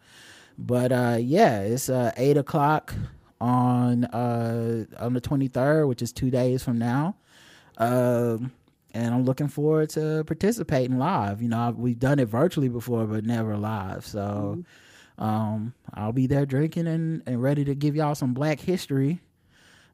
[0.56, 2.94] but uh, yeah, it's uh, eight o'clock
[3.40, 7.14] on uh on the twenty third, which is two days from now.
[7.76, 8.50] Um,
[8.94, 11.42] and I'm looking forward to participating live.
[11.42, 14.06] You know, I've, we've done it virtually before, but never live.
[14.06, 14.64] So,
[15.18, 19.20] um, I'll be there drinking and, and ready to give y'all some Black history.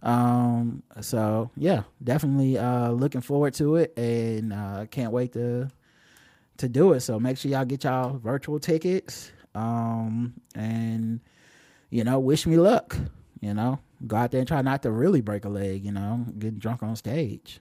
[0.05, 5.71] Um, so yeah, definitely uh looking forward to it and uh can't wait to
[6.59, 7.01] to do it.
[7.01, 9.33] So make sure y'all get y'all virtual tickets.
[9.55, 11.21] Um and
[11.89, 12.97] you know, wish me luck.
[13.41, 16.27] You know, go out there and try not to really break a leg, you know,
[16.39, 17.61] getting drunk on stage.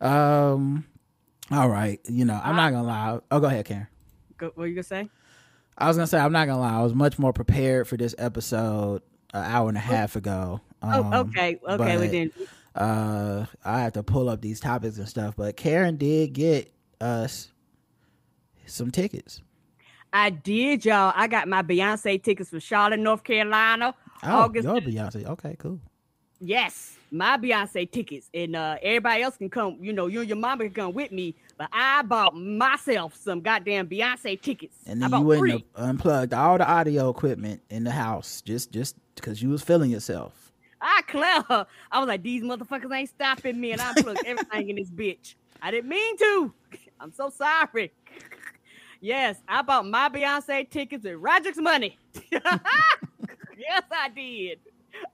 [0.00, 0.84] Um,
[1.50, 2.00] all right.
[2.08, 3.20] You know, I'm not gonna lie.
[3.30, 3.86] Oh, go ahead, Karen.
[4.38, 5.08] Go, what you gonna say?
[5.76, 6.78] I was gonna say I'm not gonna lie.
[6.78, 10.60] I was much more prepared for this episode an hour and a half ago.
[10.82, 11.98] Um, oh, okay, okay.
[11.98, 12.34] We didn't.
[12.74, 17.50] Uh, I had to pull up these topics and stuff, but Karen did get us
[18.66, 19.42] some tickets.
[20.12, 21.12] I did, y'all.
[21.14, 23.94] I got my Beyonce tickets for Charlotte, North Carolina.
[24.22, 24.64] Oh, August.
[24.64, 25.26] your Beyonce.
[25.26, 25.80] Okay, cool.
[26.40, 29.76] Yes, my Beyonce tickets, and uh, everybody else can come.
[29.80, 33.42] You know, you and your mama can come with me, but I bought myself some
[33.42, 34.76] goddamn Beyonce tickets.
[34.86, 39.42] And then you went unplugged all the audio equipment in the house just just because
[39.42, 40.50] you was feeling yourself.
[40.80, 41.66] I clever.
[41.92, 45.34] I was like, these motherfuckers ain't stopping me, and I plugged everything in this bitch.
[45.60, 46.54] I didn't mean to.
[47.00, 47.92] I'm so sorry.
[49.00, 51.98] yes, I bought my Beyonce tickets with Roger's money.
[52.32, 54.58] yes, I did.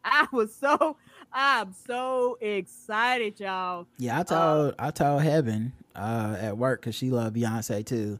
[0.04, 0.96] I was so.
[1.38, 3.86] I'm so excited, y'all.
[3.98, 8.18] Yeah, I told I told Heaven uh, at work because she loved Beyonce too,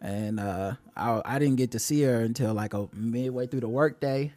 [0.00, 3.68] and uh, I I didn't get to see her until like a midway through the
[3.68, 4.32] workday,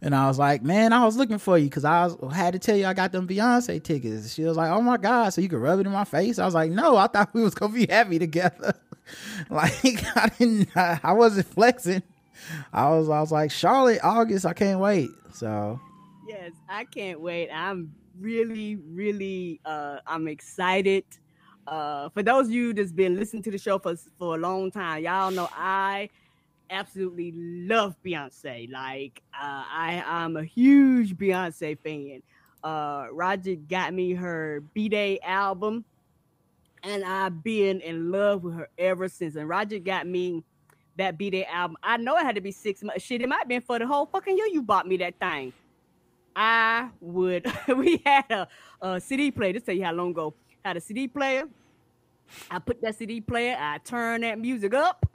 [0.00, 2.60] and I was like, man, I was looking for you because I was, had to
[2.60, 4.32] tell you I got them Beyonce tickets.
[4.32, 6.38] She was like, oh my god, so you could rub it in my face.
[6.38, 8.74] I was like, no, I thought we was gonna be happy together.
[9.50, 12.04] like I didn't, I, I wasn't flexing.
[12.72, 15.10] I was I was like Charlotte, August, I can't wait.
[15.32, 15.80] So
[16.26, 17.50] Yes, I can't wait.
[17.50, 21.04] I'm really, really, uh, I'm excited.
[21.66, 24.70] Uh, for those of you that's been listening to the show for for a long
[24.70, 26.10] time, y'all know I
[26.70, 28.70] absolutely love Beyonce.
[28.70, 32.22] Like, uh, I I'm a huge Beyonce fan.
[32.62, 35.84] Uh, Roger got me her B'Day album,
[36.82, 39.36] and I've been in love with her ever since.
[39.36, 40.42] And Roger got me
[40.96, 41.76] that B'Day album.
[41.82, 43.02] I know it had to be six months.
[43.04, 45.52] Shit, it might have been for the whole fucking year you bought me that thing.
[46.36, 47.46] I would.
[47.76, 48.48] we had a,
[48.80, 49.52] a CD player.
[49.54, 50.34] This tell you how long ago.
[50.64, 51.44] Had a CD player.
[52.50, 53.56] I put that CD player.
[53.58, 55.06] I turn that music up,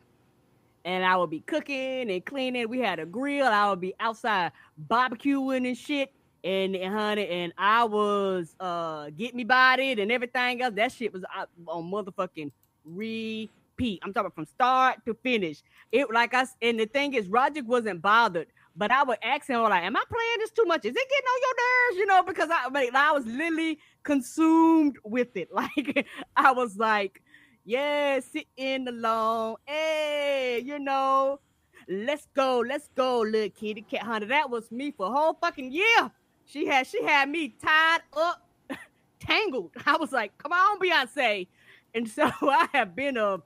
[0.86, 2.70] and I would be cooking and cleaning.
[2.70, 3.48] We had a grill.
[3.48, 4.52] I would be outside
[4.90, 6.12] barbecuing and shit.
[6.44, 10.74] And, and honey, and I was uh get me bodied and everything else.
[10.76, 11.24] That shit was
[11.68, 12.52] on motherfucking
[12.86, 14.00] repeat.
[14.04, 15.64] I'm talking from start to finish.
[15.92, 19.48] It like I s- and the thing is, Roger wasn't bothered but I would ask
[19.48, 20.86] him like, "Am I playing this too much?
[20.86, 24.98] Is it getting on your nerves?" You know, because I, I, I was literally consumed
[25.04, 25.50] with it.
[25.54, 27.22] Like I was like,
[27.66, 31.40] "Yeah, sitting alone, hey, you know,
[31.88, 35.72] let's go, let's go, little kitty cat hunter." That was me for a whole fucking
[35.72, 36.12] year.
[36.46, 38.48] She had she had me tied up,
[39.20, 39.72] tangled.
[39.86, 41.48] I was like, "Come on, Beyonce,"
[41.94, 43.42] and so I have been a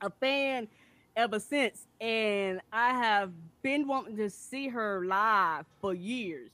[0.00, 0.68] a fan
[1.16, 1.86] ever since.
[2.00, 6.50] And I have been wanting to see her live for years.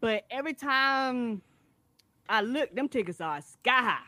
[0.00, 1.42] But every time
[2.28, 3.98] I look, them tickets are sky high.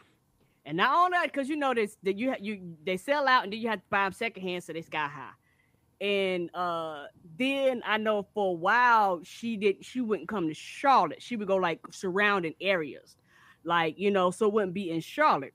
[0.66, 3.52] And not only that, because you know this that you you they sell out and
[3.52, 5.32] then you have to buy them secondhand, so they sky high.
[6.00, 7.04] And uh
[7.38, 11.20] then I know for a while she didn't, she wouldn't come to Charlotte.
[11.20, 13.16] She would go like surrounding areas,
[13.62, 15.54] like you know, so it wouldn't be in Charlotte.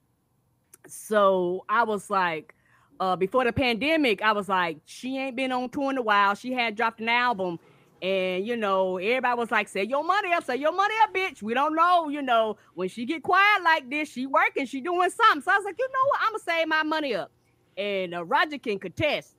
[0.87, 2.53] So I was like,
[2.99, 6.35] uh, before the pandemic, I was like, she ain't been on tour in a while.
[6.35, 7.59] She had dropped an album,
[8.01, 11.41] and you know, everybody was like, "Say your money up, say your money up, bitch."
[11.41, 15.09] We don't know, you know, when she get quiet like this, she working, she doing
[15.09, 15.41] something.
[15.41, 17.31] So I was like, you know what, I'm gonna save my money up,
[17.77, 19.35] and uh, Roger can contest.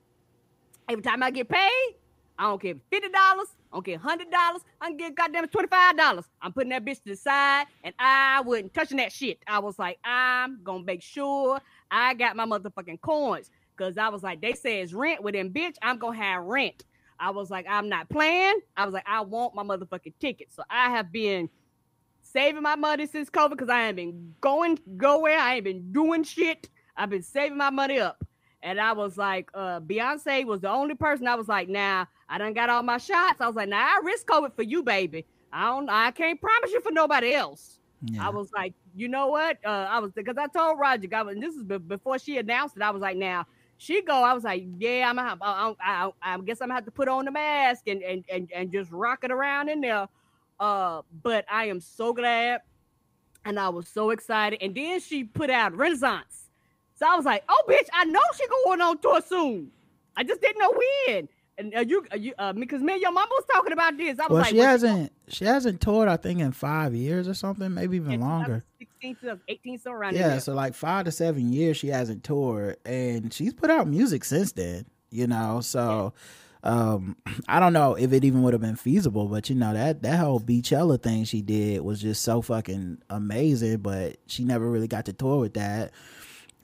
[0.89, 1.95] Every time I get paid,
[2.37, 5.67] I don't care fifty dollars, I don't care hundred dollars, I can get goddamn twenty
[5.67, 6.25] five dollars.
[6.41, 9.39] I'm putting that bitch to the side, and I wasn't touching that shit.
[9.47, 11.61] I was like, I'm gonna make sure
[11.91, 15.51] I got my motherfucking coins, cause I was like, they say it's rent with them,
[15.51, 15.75] bitch.
[15.81, 16.85] I'm gonna have rent.
[17.19, 18.59] I was like, I'm not playing.
[18.75, 20.51] I was like, I want my motherfucking ticket.
[20.51, 21.49] So I have been
[22.21, 25.37] saving my money since COVID because I ain't been going nowhere.
[25.37, 26.69] I ain't been doing shit.
[26.95, 28.25] I've been saving my money up.
[28.63, 32.37] And I was like, uh, Beyonce was the only person I was like, nah, I
[32.37, 33.41] done got all my shots.
[33.41, 35.25] I was like, nah, I risk COVID for you, baby.
[35.51, 37.79] I don't I can't promise you for nobody else.
[38.05, 38.25] Yeah.
[38.25, 39.57] I was like, you know what?
[39.65, 42.75] Uh, I was because I told Roger, I was, and this is before she announced
[42.77, 42.83] it.
[42.83, 43.45] I was like, now
[43.77, 44.23] she go.
[44.23, 47.07] I was like, yeah, I'm gonna I, I, I guess I'm gonna have to put
[47.07, 50.07] on the mask and and and and just rock it around in there.
[50.59, 52.61] Uh, but I am so glad
[53.45, 54.61] and I was so excited.
[54.61, 56.45] And then she put out Renaissance,
[56.95, 59.71] so I was like, "Oh, bitch, I know she going on tour soon.
[60.15, 60.73] I just didn't know
[61.07, 63.97] when." And uh, you, uh, you, uh, because me and your mama was talking about
[63.97, 64.19] this.
[64.19, 67.33] I was Well, like, she hasn't she hasn't toured I think in five years or
[67.33, 68.63] something, maybe even longer.
[68.79, 73.33] 16, 18, so around Yeah, so like five to seven years she hasn't toured, and
[73.33, 74.85] she's put out music since then.
[75.09, 76.13] You know, so
[76.63, 80.01] um, I don't know if it even would have been feasible, but you know that
[80.03, 83.77] that whole Beychella thing she did was just so fucking amazing.
[83.77, 85.91] But she never really got to tour with that.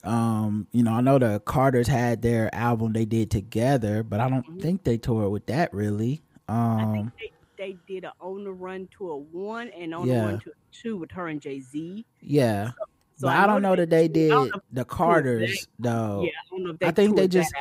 [0.04, 4.28] Um, you know, I know the Carters had their album they did together, but I
[4.30, 6.22] don't think they toured with that really.
[6.48, 6.52] Mm-hmm.
[6.80, 10.14] I Um, think they, they did a on the run tour one and on the
[10.14, 10.24] Yeah.
[10.24, 12.06] run tour two with her and Jay Z.
[12.20, 12.70] yeah,
[13.16, 15.66] So but I, don't know that they I did don't know if the Carters that.
[15.78, 16.22] though.
[16.24, 17.52] Yeah, I don't know if they I think they just-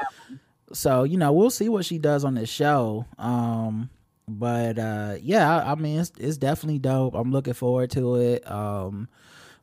[0.73, 3.89] so you know we'll see what she does on this show um
[4.28, 8.52] but uh yeah I, I mean it's, it's definitely dope i'm looking forward to it
[8.52, 9.08] um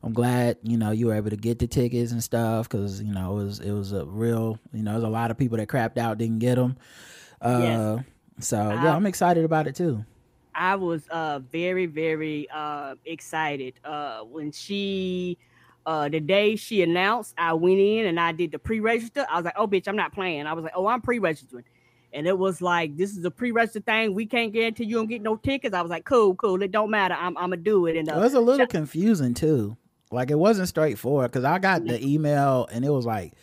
[0.05, 3.11] i'm glad you know you were able to get the tickets and stuff because you
[3.11, 5.67] know it was it was a real you know there's a lot of people that
[5.67, 6.77] crapped out didn't get them
[7.41, 8.05] uh Yes.
[8.39, 10.05] so yeah i'm excited about it too.
[10.57, 15.37] I was uh very very uh excited uh when she
[15.85, 19.25] uh the day she announced I went in and I did the pre-register.
[19.29, 20.47] I was like oh bitch I'm not playing.
[20.47, 21.65] I was like oh I'm pre-registering.
[22.13, 24.13] And it was like this is a pre-register thing.
[24.13, 25.75] We can't guarantee you don't get no tickets.
[25.75, 26.61] I was like cool cool.
[26.61, 27.15] It don't matter.
[27.15, 27.97] I'm I'm gonna do it.
[27.97, 29.75] And it uh, was a little confusing too
[30.11, 33.33] like it wasn't straightforward because i got the email and it was like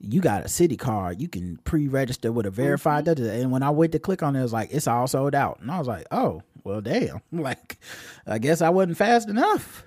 [0.00, 1.20] you got a Citi card.
[1.20, 3.24] You can pre-register with a verified Mm-hmm.
[3.42, 5.58] and when i went to click on it it was like it's all sold out.
[5.60, 7.20] And i was like oh well damn.
[7.32, 7.78] Like
[8.26, 9.84] i guess i wasn't fast enough.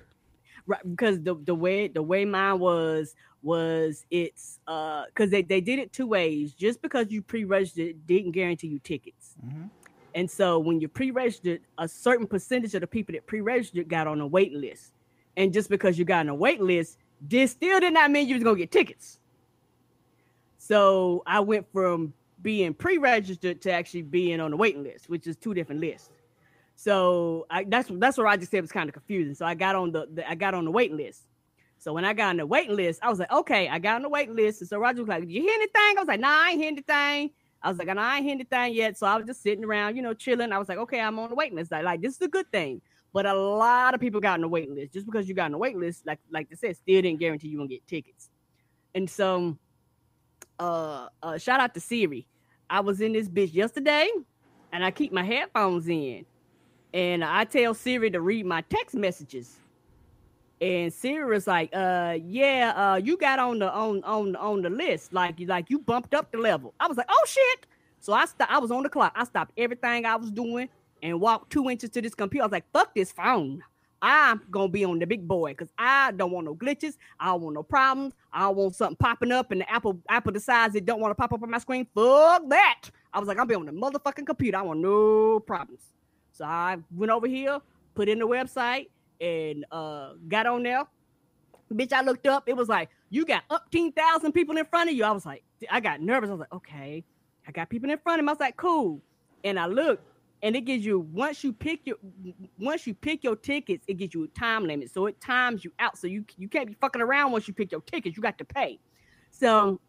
[0.66, 5.60] Right because the the way the way mine was was it's uh because they, they
[5.62, 6.52] did it two ways.
[6.52, 9.34] Just because you pre-registered didn't guarantee you tickets.
[9.44, 9.70] Mhm.
[10.14, 14.20] and so when you pre-registered a certain percentage of the people that pre-registered got on
[14.20, 14.92] a wait list
[15.36, 18.34] and just because you got on a wait list this still did not mean you
[18.34, 19.18] was gonna get tickets
[20.58, 25.36] so i went from being pre-registered to actually being on the waiting list which is
[25.36, 26.10] two different lists
[26.82, 29.34] so I, that's that's where I just said was kind of confusing.
[29.34, 31.22] So I got on the, the I got on the waiting list.
[31.78, 34.02] So when I got on the waiting list, I was like, okay, I got on
[34.02, 34.60] the waiting list.
[34.60, 35.80] And so Roger was like, Did you hear anything?
[35.80, 37.30] I was like, nah, I ain't hear anything.
[37.62, 38.98] I was like, I ain't hear anything yet.
[38.98, 40.52] So I was just sitting around, you know, chilling.
[40.52, 41.70] I was like, okay, I'm on the waiting list.
[41.70, 42.80] Like, like this is a good thing.
[43.12, 44.92] But a lot of people got on the wait list.
[44.92, 47.48] Just because you got on the wait list, like like they said, still didn't guarantee
[47.48, 48.30] you gonna get tickets.
[48.94, 49.58] And so
[50.58, 52.26] uh uh shout out to Siri.
[52.70, 54.08] I was in this bitch yesterday
[54.72, 56.24] and I keep my headphones in
[56.94, 59.58] and I tell Siri to read my text messages.
[60.60, 64.70] And Siri was like, uh, yeah, uh, you got on the on on on the
[64.70, 66.72] list, like you like you bumped up the level.
[66.78, 67.66] I was like, oh shit.
[67.98, 69.12] So I st- I was on the clock.
[69.16, 70.68] I stopped everything I was doing
[71.02, 72.44] and walked two inches to this computer.
[72.44, 73.62] I was like, fuck this phone.
[74.04, 76.96] I'm gonna be on the big boy because I don't want no glitches.
[77.20, 78.14] I don't want no problems.
[78.32, 81.14] I don't want something popping up and the Apple Apple decides it don't want to
[81.14, 81.86] pop up on my screen.
[81.94, 82.82] Fuck that.
[83.12, 84.58] I was like, I'm be on the motherfucking computer.
[84.58, 85.82] I want no problems.
[86.32, 87.60] So I went over here,
[87.94, 88.88] put in the website,
[89.20, 90.82] and uh got on there.
[91.72, 92.48] Bitch, I looked up.
[92.48, 95.04] It was like you got umpteen thousand people in front of you.
[95.04, 96.28] I was like, I got nervous.
[96.28, 97.04] I was like, okay,
[97.46, 98.30] I got people in front of me.
[98.30, 99.00] I was like, cool.
[99.44, 100.02] And I looked,
[100.42, 101.96] and it gives you once you pick your
[102.58, 104.92] once you pick your tickets, it gives you a time limit.
[104.92, 105.96] So it times you out.
[105.96, 108.16] So you you can't be fucking around once you pick your tickets.
[108.16, 108.80] You got to pay.
[109.30, 109.80] So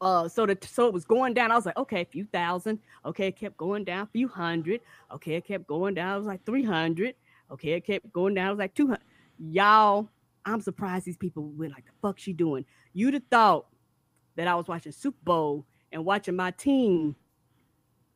[0.00, 1.52] uh so the so it was going down.
[1.52, 2.80] I was like, okay, a few thousand.
[3.04, 4.80] Okay, it kept going down, a few hundred.
[5.12, 6.12] Okay, it kept going down.
[6.12, 7.14] I was like 300.
[7.52, 8.48] Okay, it kept going down.
[8.48, 9.00] I was like 200.
[9.38, 10.08] Y'all,
[10.44, 12.64] I'm surprised these people went like the fuck she doing.
[12.94, 13.66] You'd have thought
[14.34, 17.14] that I was watching Super Bowl and watching my team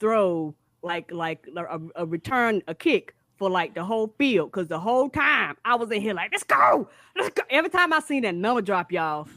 [0.01, 4.79] throw like like a, a return a kick for like the whole field because the
[4.79, 7.43] whole time I was in here like let's go, let's go.
[7.51, 9.29] Every time I seen that number drop, y'all,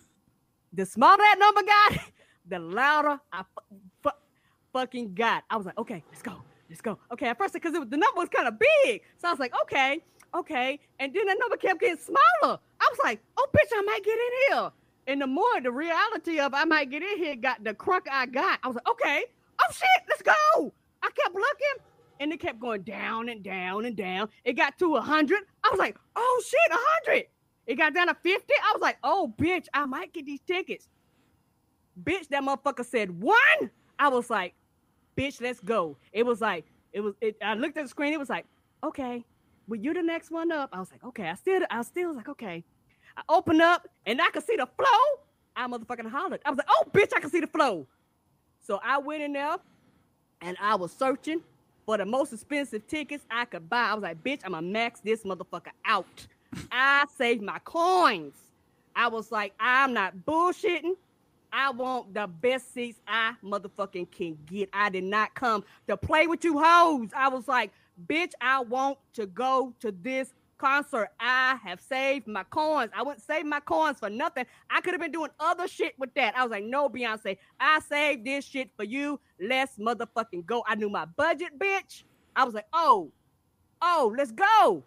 [0.73, 2.11] the smaller that number got,
[2.49, 4.17] the louder I fu- fu-
[4.73, 5.43] fucking got.
[5.49, 6.97] I was like, okay, let's go, let's go.
[7.11, 9.99] Okay, at first because the number was kind of big, so I was like, okay,
[10.35, 12.59] okay, and then the number kept getting smaller.
[12.79, 14.71] I was like, oh bitch, I might get in here.
[15.05, 18.25] And the more the reality of I might get in here got the crunk I
[18.25, 19.25] got, I was like, okay,
[19.61, 20.73] oh shit, let's go.
[21.03, 21.85] I kept looking,
[22.19, 24.29] and it kept going down and down and down.
[24.43, 25.41] It got to hundred.
[25.63, 27.25] I was like, oh shit, hundred.
[27.65, 28.53] It got down to 50.
[28.53, 30.87] I was like, oh, bitch, I might get these tickets.
[32.01, 33.69] Bitch, that motherfucker said one.
[33.97, 34.53] I was like,
[35.17, 35.97] bitch, let's go.
[36.11, 38.11] It was like, it was, it, I looked at the screen.
[38.11, 38.45] It was like,
[38.83, 39.23] okay,
[39.67, 40.69] well, you're the next one up.
[40.73, 41.29] I was like, okay.
[41.29, 42.63] I still, I still was like, okay.
[43.15, 45.23] I opened up and I could see the flow.
[45.55, 46.41] I motherfucking hollered.
[46.45, 47.87] I was like, oh, bitch, I can see the flow.
[48.59, 49.57] So I went in there
[50.43, 51.41] and I was searching
[51.85, 53.89] for the most expensive tickets I could buy.
[53.89, 56.27] I was like, bitch, I'm gonna max this motherfucker out.
[56.71, 58.35] I saved my coins.
[58.95, 60.95] I was like, I'm not bullshitting.
[61.51, 64.69] I want the best seats I motherfucking can get.
[64.73, 67.09] I did not come to play with you hoes.
[67.15, 67.71] I was like,
[68.07, 70.33] bitch, I want to go to this
[70.63, 71.09] concert.
[71.19, 72.89] I have saved my coins.
[72.95, 74.45] I wouldn't save my coins for nothing.
[74.69, 76.37] I could have been doing other shit with that.
[76.37, 79.19] I was like, no, Beyonce, I saved this shit for you.
[79.41, 80.63] Let's motherfucking go.
[80.65, 82.03] I knew my budget, bitch.
[82.33, 83.11] I was like, oh,
[83.81, 84.83] oh, let's go.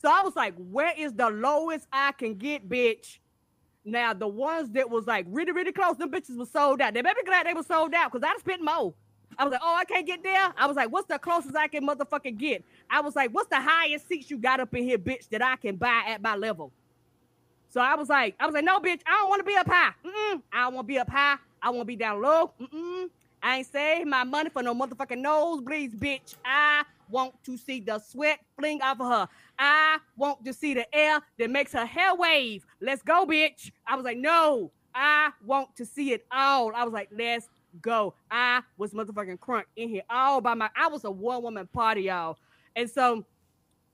[0.00, 3.18] So I was like, where is the lowest I can get, bitch?
[3.84, 6.94] Now the ones that was like really, really close, them bitches were sold out.
[6.94, 8.94] They better be glad they were sold out because I'd spent more.
[9.38, 10.52] I was like, oh, I can't get there.
[10.56, 12.64] I was like, what's the closest I can motherfucking get?
[12.90, 15.56] I was like, what's the highest seats you got up in here, bitch, that I
[15.56, 16.72] can buy at my level?
[17.68, 19.68] So I was like, I was like, no, bitch, I don't want to be up
[19.68, 19.92] high.
[20.04, 20.42] Mm-mm.
[20.52, 21.36] I don't want to be up high.
[21.62, 22.52] I want to be down low.
[22.60, 23.08] Mm-mm.
[23.42, 26.34] I ain't saved my money for no motherfucking nosebleeds, bitch.
[26.44, 29.28] I want to see the sweat fling off of her.
[29.58, 32.66] I want to see the air that makes her hair wave.
[32.80, 33.70] Let's go, bitch.
[33.86, 36.74] I was like, no, I want to see it all.
[36.74, 37.48] I was like, let's
[37.82, 38.14] go.
[38.30, 40.70] I was motherfucking crunk in here all by my.
[40.76, 42.38] I was a one woman party, y'all,
[42.76, 43.24] and so.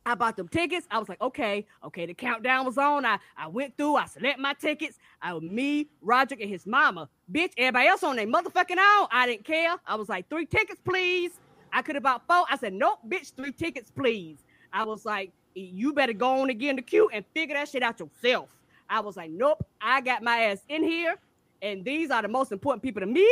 [0.09, 0.87] I bought them tickets.
[0.89, 2.07] I was like, okay, okay.
[2.07, 3.05] The countdown was on.
[3.05, 3.97] I, I went through.
[3.97, 4.99] I select my tickets.
[5.21, 7.09] I was me, Roger, and his mama.
[7.33, 9.09] Bitch, everybody else on their motherfucking own.
[9.11, 9.75] I didn't care.
[9.85, 11.33] I was like, three tickets, please.
[11.73, 12.45] I could have bought four.
[12.49, 14.39] I said, nope, bitch, three tickets, please.
[14.73, 17.99] I was like, you better go on again the queue and figure that shit out
[17.99, 18.49] yourself.
[18.89, 21.17] I was like, nope, I got my ass in here,
[21.63, 23.29] and these are the most important people to me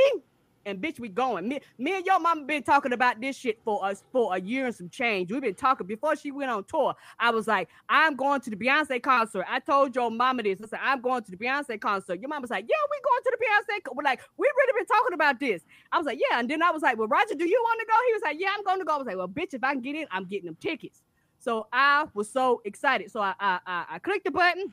[0.66, 1.48] and bitch, we going.
[1.48, 4.66] Me, me and your mama been talking about this shit for us for a year
[4.66, 5.30] and some change.
[5.30, 6.94] We've been talking before she went on tour.
[7.18, 9.44] I was like, I'm going to the Beyonce concert.
[9.48, 10.60] I told your mama this.
[10.62, 12.20] I said, I'm going to the Beyonce concert.
[12.20, 13.96] Your mama's like, Yeah, we going to the Beyonce.
[13.96, 15.62] We're like, we really been talking about this.
[15.92, 16.38] I was like, Yeah.
[16.40, 17.94] And then I was like, Well, Roger, do you want to go?
[18.06, 18.94] He was like, Yeah, I'm going to go.
[18.94, 21.02] I was like, Well, bitch, if I can get in, I'm getting them tickets.
[21.38, 23.10] So I was so excited.
[23.10, 24.72] So I I, I, I clicked the button.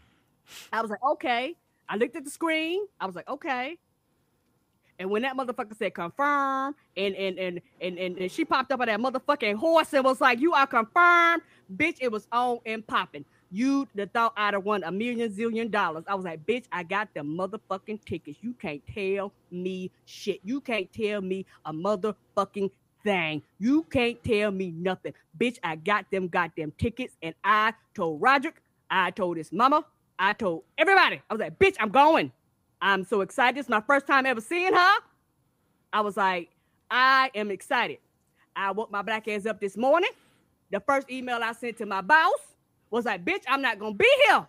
[0.71, 1.55] I was like, okay.
[1.89, 2.85] I looked at the screen.
[2.99, 3.77] I was like, okay.
[5.01, 8.81] And when that motherfucker said confirm, and and and and and, and she popped up
[8.81, 11.43] on that motherfucking horse and was like, "You are confirmed,
[11.75, 13.25] bitch." It was on and popping.
[13.51, 16.05] You the thought I'd have won a million zillion dollars.
[16.07, 18.39] I was like, bitch, I got the motherfucking tickets.
[18.41, 20.39] You can't tell me shit.
[20.43, 22.71] You can't tell me a motherfucking
[23.03, 23.43] thing.
[23.59, 25.13] You can't tell me nothing.
[25.37, 27.17] Bitch, I got them goddamn tickets.
[27.21, 29.85] And I told Roderick, I told his mama,
[30.19, 31.21] I told everybody.
[31.29, 32.31] I was like, bitch, I'm going.
[32.81, 33.59] I'm so excited.
[33.59, 34.93] It's my first time ever seeing her.
[35.93, 36.49] I was like,
[36.89, 37.99] I am excited.
[38.55, 40.09] I woke my black ass up this morning.
[40.71, 42.39] The first email I sent to my boss
[42.89, 44.45] was like, bitch, I'm not gonna be here.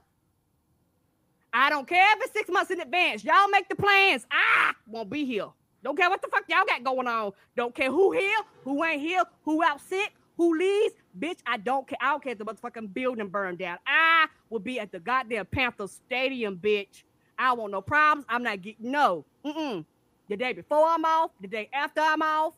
[1.52, 3.22] I don't care if it's six months in advance.
[3.22, 4.26] Y'all make the plans.
[4.30, 5.48] I won't be here.
[5.84, 7.32] Don't care what the fuck y'all got going on.
[7.56, 10.94] Don't care who here, who ain't here, who out sick, who leaves.
[11.18, 11.98] Bitch, I don't care.
[12.00, 13.78] I don't care if the motherfucking building burned down.
[13.86, 17.02] I will be at the goddamn Panther Stadium, bitch.
[17.42, 18.24] I don't want no problems.
[18.28, 19.24] I'm not getting no.
[19.44, 19.84] Mm-mm.
[20.28, 22.54] The day before I'm off, the day after I'm off.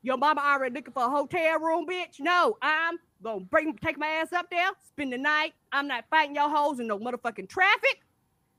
[0.00, 2.18] Your mama already looking for a hotel room, bitch.
[2.18, 5.52] No, I'm gonna bring take my ass up there, spend the night.
[5.72, 8.00] I'm not fighting your hoes in no motherfucking traffic.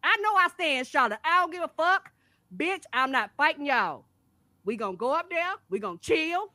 [0.04, 1.20] I know I stand Charlotte.
[1.26, 2.12] I don't give a fuck.
[2.56, 4.06] Bitch, I'm not fighting y'all.
[4.66, 6.54] We gonna go up there, we gonna chill,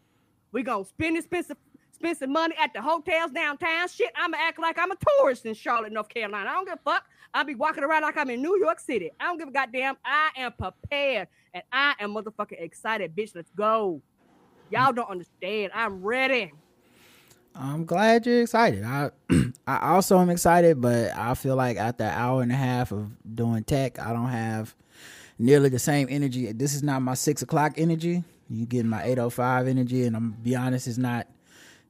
[0.52, 1.56] we gonna spend expensive
[2.02, 3.88] expensive money at the hotels downtown.
[3.88, 6.50] Shit, I'ma act like I'm a tourist in Charlotte, North Carolina.
[6.50, 7.04] I don't give a fuck.
[7.32, 9.10] I'll be walking around like I'm in New York City.
[9.20, 9.96] I don't give a goddamn.
[10.04, 13.34] I am prepared and I am motherfucking excited, bitch.
[13.34, 14.02] Let's go.
[14.70, 15.70] Y'all don't understand.
[15.74, 16.52] I'm ready.
[17.54, 18.82] I'm glad you're excited.
[18.82, 19.10] I
[19.66, 23.10] I also am excited, but I feel like after an hour and a half of
[23.34, 24.74] doing tech, I don't have
[25.38, 26.50] nearly the same energy.
[26.52, 28.24] This is not my six o'clock energy.
[28.50, 31.26] You get my eight oh five energy, and I'm be honest, it's not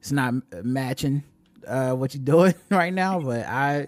[0.03, 0.33] it's not
[0.65, 1.23] matching
[1.65, 3.21] uh, what you're doing right now.
[3.21, 3.87] But I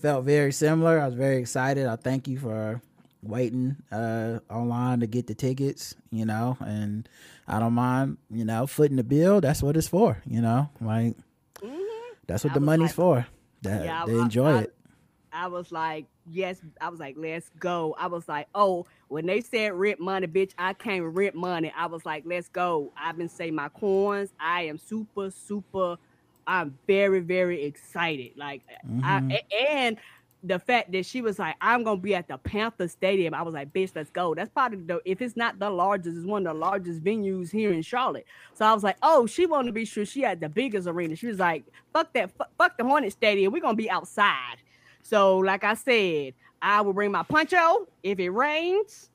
[0.00, 1.00] felt very similar.
[1.00, 1.86] I was very excited.
[1.88, 2.80] I thank you for
[3.20, 7.08] waiting uh, online to get the tickets, you know, and
[7.48, 9.40] I don't mind, you know, footing the bill.
[9.40, 11.16] That's what it's for, you know, like
[11.60, 12.14] Mm-hmm.
[12.28, 13.26] that's what I the money's like- for.
[13.62, 14.74] That Yeah, they I- enjoy I- it.
[15.32, 16.60] I was like, yes.
[16.80, 17.94] I was like, let's go.
[17.98, 21.72] I was like, oh, when they said rent money, bitch, I came rent money.
[21.76, 22.92] I was like, let's go.
[22.96, 24.32] I've been saving my coins.
[24.40, 25.96] I am super, super.
[26.46, 28.32] I'm very, very excited.
[28.36, 28.62] Like,
[29.04, 29.32] I Mhm.
[29.32, 29.96] a- and
[30.42, 33.34] the fact that she was like, I'm gonna be at the Panther Stadium.
[33.34, 34.34] I was like, bitch, let's go.
[34.34, 37.72] That's probably the if it's not the largest, it's one of the largest venues here
[37.72, 38.24] in Charlotte.
[38.54, 41.14] So I was like, oh, she wanted to be sure she had the biggest arena.
[41.14, 43.52] She was like, fuck that, fuck, fuck the Hornet Stadium.
[43.52, 44.56] We're gonna be outside.
[45.02, 49.10] So, like I said, I will bring my poncho if it rains.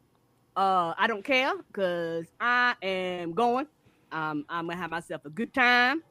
[0.56, 3.68] Uh, I don't care because I am going.
[4.12, 6.04] Um, I'm gonna have myself a good time.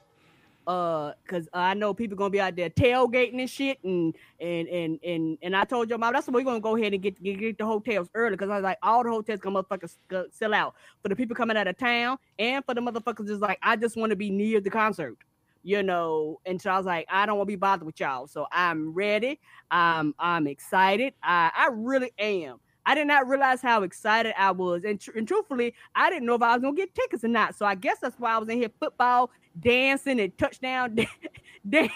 [0.67, 4.99] uh because i know people gonna be out there tailgating and shit and and and
[5.05, 7.39] and and i told your mom that's why we're gonna go ahead and get get,
[7.39, 9.97] get the hotels early because i was like all the hotels gonna motherfuckers
[10.33, 13.59] sell out for the people coming out of town and for the motherfuckers just like
[13.63, 15.17] i just want to be near the concert
[15.65, 18.29] you know and so i was like i don't want to be bothered with y'all
[18.29, 19.41] so i'm ready
[19.73, 24.85] i'm i'm excited i i really am I did not realize how excited I was,
[24.85, 27.55] and, tr- and truthfully, I didn't know if I was gonna get tickets or not.
[27.57, 31.07] So I guess that's why I was in here football dancing and touchdown dan-
[31.69, 31.89] dan-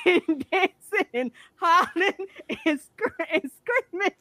[0.50, 2.26] dancing and hollering
[2.64, 4.14] and, scr- and screaming.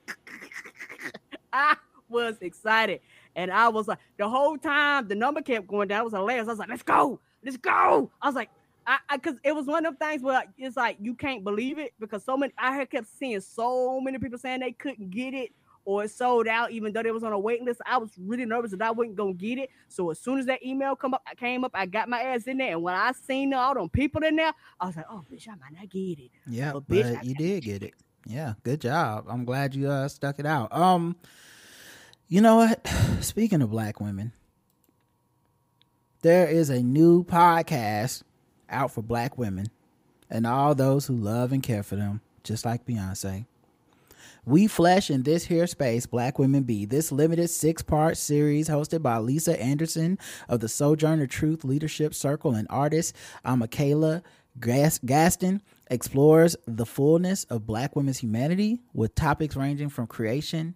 [1.53, 1.77] I
[2.09, 2.99] was excited,
[3.35, 6.01] and I was like, the whole time the number kept going down.
[6.01, 6.47] It was hilarious.
[6.47, 8.49] I was like, "Let's go, let's go!" I was like.
[8.88, 11.77] I, I, cause it was one of them things where it's like you can't believe
[11.77, 15.33] it because so many I had kept seeing so many people saying they couldn't get
[15.33, 15.51] it
[15.83, 17.81] or it sold out, even though they was on a waiting list.
[17.85, 19.69] I was really nervous that I wasn't gonna get it.
[19.89, 22.43] So as soon as that email come up, I came up, I got my ass
[22.43, 25.23] in there, and when I seen all them people in there, I was like, "Oh,
[25.31, 27.93] bitch, I might not get it." Yeah, But but bitch, I you did get it.
[28.25, 29.25] Yeah, good job.
[29.29, 30.73] I'm glad you uh stuck it out.
[30.73, 31.15] Um,
[32.27, 32.85] you know what?
[33.21, 34.33] Speaking of black women,
[36.21, 38.23] there is a new podcast
[38.70, 39.68] out for black women
[40.30, 43.45] and all those who love and care for them, just like Beyonce.
[44.45, 46.86] We Flesh in This Here Space, Black Women Be.
[46.86, 52.55] This limited six part series hosted by Lisa Anderson of the Sojourner Truth Leadership Circle
[52.55, 53.13] and artist
[53.43, 53.57] uh,
[54.59, 55.61] Gas- Gaston
[55.91, 60.76] explores the fullness of Black women's humanity with topics ranging from creation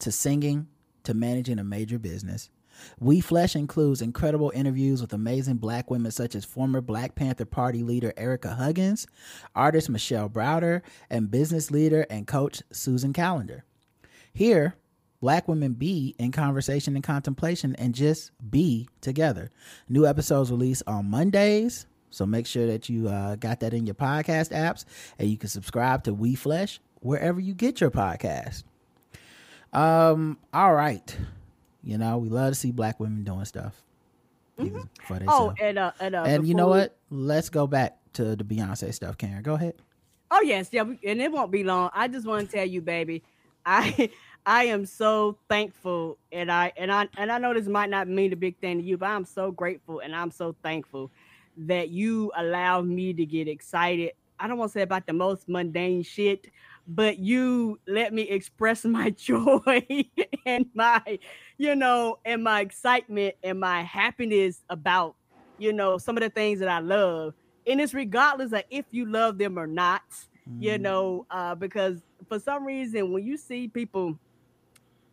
[0.00, 0.66] to singing
[1.04, 2.50] to managing a major business.
[2.98, 7.82] We Flesh includes incredible interviews with amazing black women such as former Black Panther Party
[7.82, 9.06] leader Ericka Huggins,
[9.54, 13.64] artist Michelle Browder, and business leader and coach Susan Calendar.
[14.32, 14.74] Here,
[15.20, 19.50] black women be in conversation and contemplation and just be together.
[19.88, 23.94] New episodes release on Mondays, so make sure that you uh, got that in your
[23.94, 24.84] podcast apps
[25.18, 28.64] and you can subscribe to We Flesh wherever you get your podcast.
[29.72, 31.16] Um, all right.
[31.82, 33.82] You know, we love to see black women doing stuff.
[34.58, 36.96] even For Oh, and uh, and uh, and you know what?
[37.10, 39.42] Let's go back to the Beyonce stuff, Karen.
[39.42, 39.74] Go ahead.
[40.30, 41.90] Oh yes, yeah, and it won't be long.
[41.92, 43.22] I just want to tell you, baby,
[43.66, 44.10] I
[44.46, 48.32] I am so thankful, and I and I and I know this might not mean
[48.32, 51.10] a big thing to you, but I'm so grateful and I'm so thankful
[51.56, 54.12] that you allowed me to get excited.
[54.38, 56.48] I don't want to say about the most mundane shit,
[56.88, 59.86] but you let me express my joy
[60.46, 61.18] and my,
[61.62, 65.14] you know, and my excitement and my happiness about,
[65.58, 67.34] you know, some of the things that I love.
[67.68, 70.02] And it's regardless of if you love them or not,
[70.58, 74.18] you know, uh, because for some reason, when you see people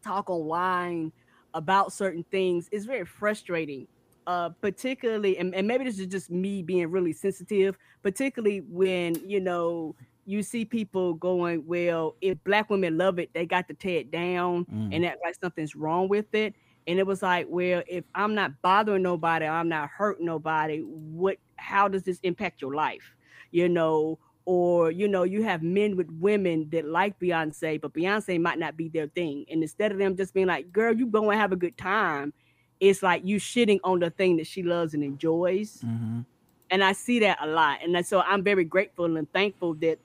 [0.03, 1.11] talk online
[1.53, 3.87] about certain things, it's very frustrating.
[4.25, 9.39] Uh, particularly, and, and maybe this is just me being really sensitive, particularly when you
[9.39, 9.95] know
[10.29, 14.11] you see people going, well, if black women love it, they got to tear it
[14.11, 14.89] down Mm.
[14.93, 16.53] and act like something's wrong with it.
[16.85, 21.37] And it was like, well, if I'm not bothering nobody, I'm not hurting nobody, what
[21.57, 23.15] how does this impact your life?
[23.51, 28.39] You know, or you know, you have men with women that like Beyonce, but Beyonce
[28.39, 29.45] might not be their thing.
[29.49, 32.33] And instead of them just being like, girl, you go and have a good time,
[32.79, 36.23] it's like you shitting on the thing that she loves and enjoys Mhm.
[36.71, 37.79] and I see that a lot.
[37.83, 39.97] And so I'm very grateful and thankful that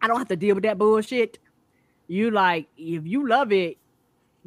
[0.00, 1.38] I don't have to deal with that bullshit.
[2.06, 3.76] You like if you love it,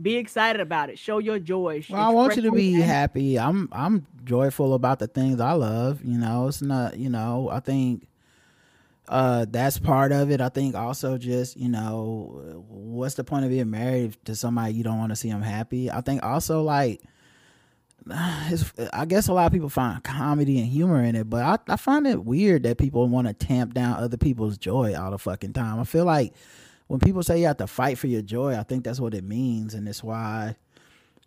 [0.02, 0.98] be excited about it.
[0.98, 1.84] Show your joy.
[1.90, 3.38] Well, I want you to be your- happy.
[3.38, 6.04] I'm I'm joyful about the things I love.
[6.04, 6.98] You know, it's not.
[6.98, 8.08] You know, I think
[9.08, 10.42] uh that's part of it.
[10.42, 14.84] I think also just you know, what's the point of being married to somebody you
[14.84, 15.92] don't want to see them happy?
[15.92, 17.02] I think also like.
[18.10, 21.76] I guess a lot of people find comedy and humor in it, but I, I
[21.76, 25.54] find it weird that people want to tamp down other people's joy all the fucking
[25.54, 25.80] time.
[25.80, 26.34] I feel like
[26.88, 29.24] when people say you have to fight for your joy, I think that's what it
[29.24, 30.56] means, and it's why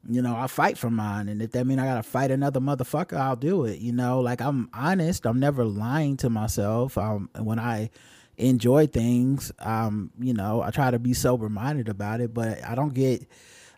[0.09, 1.29] you know, I fight for mine.
[1.29, 3.79] And if that means I gotta fight another motherfucker, I'll do it.
[3.79, 5.27] You know, like I'm honest.
[5.27, 6.99] I'm never lying to myself.
[6.99, 7.91] Um, when I
[8.37, 12.35] enjoy things, um, you know, I try to be sober minded about it.
[12.35, 13.27] But I don't get.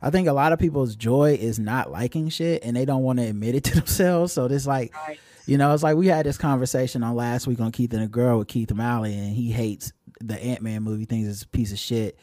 [0.02, 3.18] I think a lot of people's joy is not liking shit, and they don't want
[3.18, 4.32] to admit it to themselves.
[4.32, 4.94] So this like.
[4.94, 5.18] Right.
[5.48, 8.08] You know, it's like we had this conversation on last week on Keith and the
[8.08, 11.70] Girl with Keith Malley, and he hates the Ant Man movie, thinks it's a piece
[11.70, 12.18] of shit.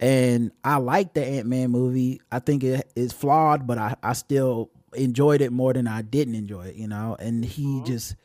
[0.00, 2.22] And I like the Ant Man movie.
[2.30, 6.34] I think it is flawed, but I, I still enjoyed it more than I didn't
[6.34, 7.16] enjoy it, you know?
[7.18, 7.84] And he mm-hmm.
[7.84, 8.16] just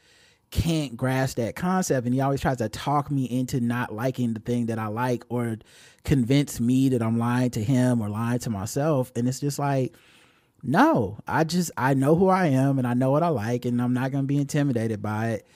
[0.51, 2.05] can't grasp that concept.
[2.05, 5.25] And he always tries to talk me into not liking the thing that I like
[5.29, 5.57] or
[6.03, 9.11] convince me that I'm lying to him or lying to myself.
[9.15, 9.93] And it's just like,
[10.63, 13.81] no, I just I know who I am and I know what I like and
[13.81, 15.47] I'm not gonna be intimidated by it.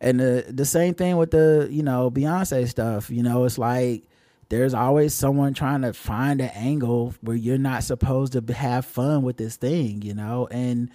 [0.00, 3.10] And the the same thing with the you know Beyonce stuff.
[3.10, 4.04] You know, it's like
[4.50, 9.22] there's always someone trying to find an angle where you're not supposed to have fun
[9.22, 10.02] with this thing.
[10.02, 10.90] You know, and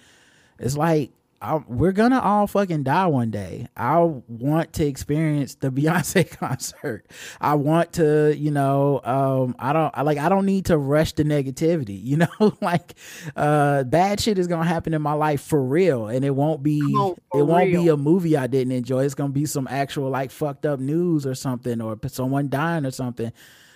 [0.58, 1.10] it's like
[1.42, 3.66] I, we're gonna all fucking die one day.
[3.74, 7.06] I want to experience the Beyonce concert.
[7.40, 11.12] I want to, you know, um, I don't I like I don't need to rush
[11.12, 11.98] the negativity.
[12.10, 12.94] You know, like
[13.36, 16.80] uh, bad shit is gonna happen in my life for real, and it won't be
[16.80, 19.04] it won't be a movie I didn't enjoy.
[19.04, 22.90] It's gonna be some actual like fucked up news or something, or someone dying or
[22.90, 23.32] something.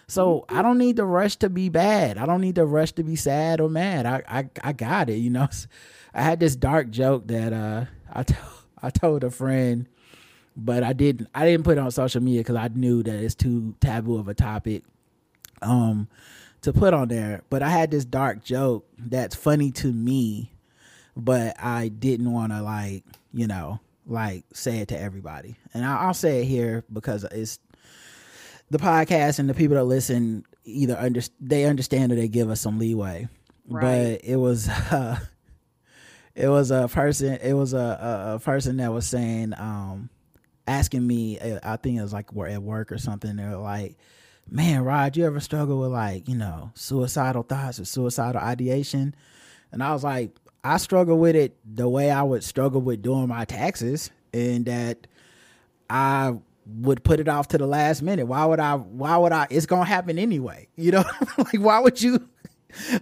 [0.07, 2.19] So I don't need to rush to be bad.
[2.19, 4.05] I don't need to rush to be sad or mad.
[4.07, 5.17] I I, I got it.
[5.17, 5.49] You know,
[6.15, 8.51] I had this dark joke that uh I told
[8.83, 9.87] I told a friend,
[10.57, 13.35] but I didn't I didn't put it on social media because I knew that it's
[13.35, 14.85] too taboo of a topic
[15.63, 16.09] um
[16.63, 17.43] to put on there.
[17.51, 20.53] But I had this dark joke that's funny to me,
[21.17, 25.97] but I didn't want to like you know like say it to everybody, and I,
[26.03, 27.59] I'll say it here because it's
[28.71, 32.61] the podcast and the people that listen either under they understand or they give us
[32.61, 33.29] some leeway.
[33.67, 34.21] Right.
[34.21, 35.19] But it was uh,
[36.35, 40.09] it was a person it was a, a, person that was saying um
[40.67, 43.57] asking me uh, I think it was like we're at work or something they were
[43.57, 43.97] like
[44.49, 49.15] man Rod you ever struggle with like you know suicidal thoughts or suicidal ideation
[49.73, 53.29] and I was like I struggle with it the way I would struggle with doing
[53.29, 55.07] my taxes and that
[55.91, 56.35] I
[56.67, 58.27] would put it off to the last minute.
[58.27, 58.77] Why would I?
[58.77, 59.47] Why would I?
[59.51, 60.69] It's gonna happen anyway.
[60.77, 61.05] You know,
[61.39, 62.29] like why would you?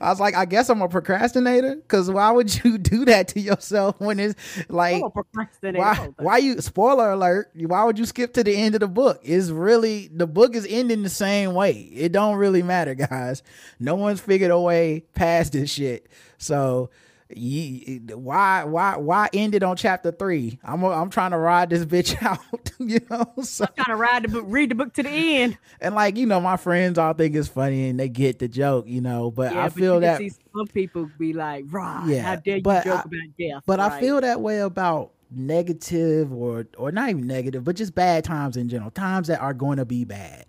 [0.00, 3.40] I was like, I guess I'm a procrastinator because why would you do that to
[3.40, 4.34] yourself when it's
[4.68, 5.78] like I'm a procrastinator.
[5.78, 6.08] why?
[6.18, 6.60] Why you?
[6.60, 7.50] Spoiler alert!
[7.54, 9.20] Why would you skip to the end of the book?
[9.22, 11.72] It's really the book is ending the same way.
[11.72, 13.42] It don't really matter, guys.
[13.78, 16.08] No one's figured a way past this shit.
[16.38, 16.90] So
[17.36, 20.58] you, why why why end it on chapter three?
[20.64, 22.40] I'm I'm trying to ride this bitch out,
[22.78, 23.32] you know.
[23.42, 25.58] So i trying to ride the book, read the book to the end.
[25.80, 28.86] and like you know, my friends all think it's funny and they get the joke,
[28.88, 29.30] you know.
[29.30, 32.56] But Yeah, I but feel that, see some people be like, "Right, Yeah, how dare
[32.58, 37.08] you joke I- about death?" but I feel that way about negative or or not
[37.10, 40.46] even negative, but just bad times in general, times that are going to be bad.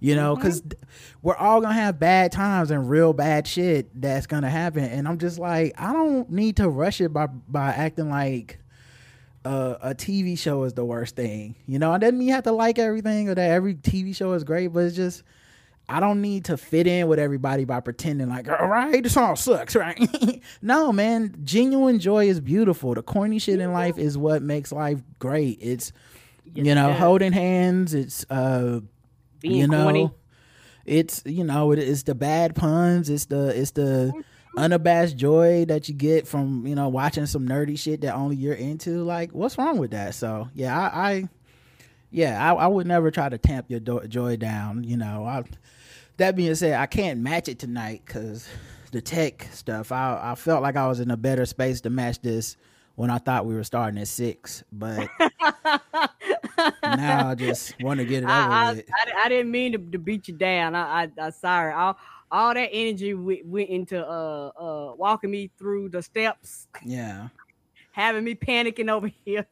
[0.00, 0.42] You know, Mm-hmm.
[0.42, 0.62] because
[1.22, 5.18] we're all gonna have bad times and real bad shit that's gonna happen, and I'm
[5.18, 8.58] just like, I don't need to rush it by by acting like
[9.44, 11.54] uh, a TV show is the worst thing.
[11.66, 14.32] You know, it doesn't mean you have to like everything or that every TV show
[14.32, 15.22] is great, but it's just
[15.88, 19.36] I don't need to fit in with everybody by pretending like, all right, this all
[19.36, 19.98] sucks, right?
[20.62, 22.94] no, man, genuine joy is beautiful.
[22.94, 25.58] The corny shit in life is what makes life great.
[25.60, 25.92] It's
[26.52, 27.92] Yes, you know, holding hands.
[27.94, 28.80] It's uh,
[29.40, 30.10] Being you know, corny.
[30.84, 33.10] it's you know, it, it's the bad puns.
[33.10, 34.12] It's the it's the
[34.56, 38.54] unabashed joy that you get from you know watching some nerdy shit that only you're
[38.54, 39.02] into.
[39.02, 40.14] Like, what's wrong with that?
[40.14, 41.28] So yeah, I, I
[42.10, 44.84] yeah, I, I would never try to tamp your do- joy down.
[44.84, 45.44] You know, I,
[46.16, 48.48] that being said, I can't match it tonight because
[48.92, 49.92] the tech stuff.
[49.92, 52.56] I I felt like I was in a better space to match this
[53.00, 55.08] when I thought we were starting at six, but
[56.82, 58.84] now I just want to get it over I, I, with.
[58.92, 60.74] I, I didn't mean to, to beat you down.
[60.74, 61.72] I, I, I sorry.
[61.72, 61.96] All,
[62.30, 67.28] all that energy went, went into uh, uh, walking me through the steps, Yeah.
[67.92, 69.46] having me panicking over here.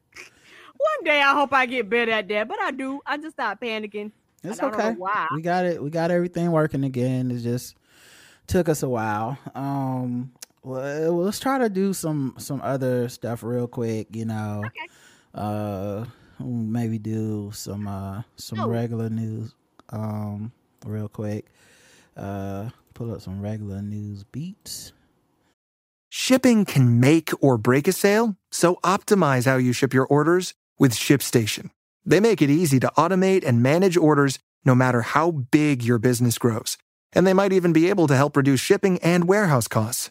[0.76, 3.00] One day I hope I get better at that, but I do.
[3.06, 4.12] I just start panicking.
[4.44, 4.90] It's I don't okay.
[4.90, 5.26] know why.
[5.34, 5.82] We got it.
[5.82, 7.30] We got everything working again.
[7.30, 7.76] It just
[8.46, 9.38] took us a while.
[9.54, 10.32] Um,
[10.62, 14.14] well, let's try to do some some other stuff real quick.
[14.14, 14.88] You know, Okay.
[15.34, 16.04] uh,
[16.40, 18.68] maybe do some uh some Oh.
[18.68, 19.54] regular news.
[19.90, 20.52] Um,
[20.84, 21.46] real quick.
[22.16, 24.92] Uh, pull up some regular news beats.
[26.10, 30.92] Shipping can make or break a sale, so optimize how you ship your orders with
[30.92, 31.70] ShipStation.
[32.04, 36.38] They make it easy to automate and manage orders no matter how big your business
[36.38, 36.76] grows.
[37.12, 40.10] And they might even be able to help reduce shipping and warehouse costs.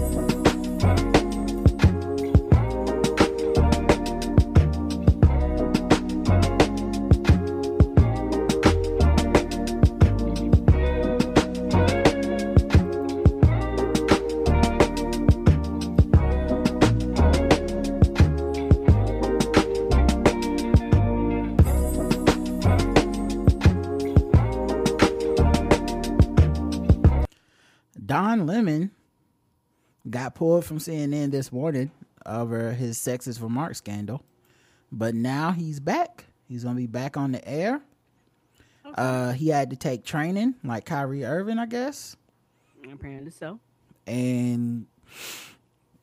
[28.11, 28.91] Don Lemon
[30.09, 31.91] got pulled from CNN this morning
[32.25, 34.21] over his sexist remark scandal,
[34.91, 36.25] but now he's back.
[36.45, 37.79] He's gonna be back on the air.
[38.83, 42.17] Uh, he had to take training like Kyrie Irving, I guess,
[42.91, 43.61] Apparently so.
[44.05, 44.87] and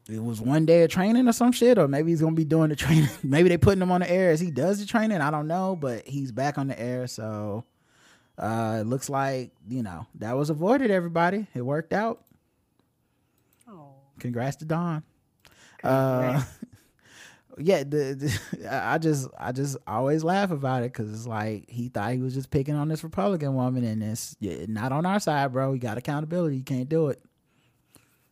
[0.09, 2.71] it was one day of training or some shit, or maybe he's gonna be doing
[2.71, 3.11] the training.
[3.23, 5.21] maybe they putting him on the air as he does the training.
[5.21, 7.65] I don't know, but he's back on the air, so
[8.39, 10.91] uh, it looks like you know that was avoided.
[10.91, 12.23] Everybody, it worked out.
[13.69, 13.95] Oh.
[14.21, 15.03] Congrats to Don.
[15.83, 16.43] Uh,
[17.59, 21.69] yeah, the, the I I just I just always laugh about it because it's like
[21.69, 25.05] he thought he was just picking on this Republican woman, and it's yeah, not on
[25.05, 25.73] our side, bro.
[25.73, 26.57] You got accountability.
[26.57, 27.21] You can't do it.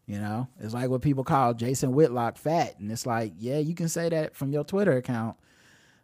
[0.06, 3.74] You know, it's like what people call Jason Whitlock fat, and it's like, yeah, you
[3.74, 5.36] can say that from your Twitter account,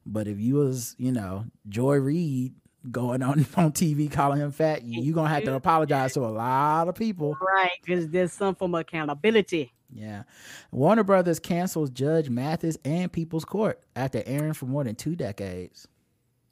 [0.05, 2.53] but if you was, you know, Joy Reid
[2.91, 6.89] going on on TV calling him fat, You're gonna have to apologize to a lot
[6.89, 7.37] of people.
[7.41, 9.73] Right, because there's some form of accountability.
[9.95, 10.23] Yeah.
[10.71, 15.87] Warner Brothers cancels Judge Mathis and People's Court after airing for more than two decades.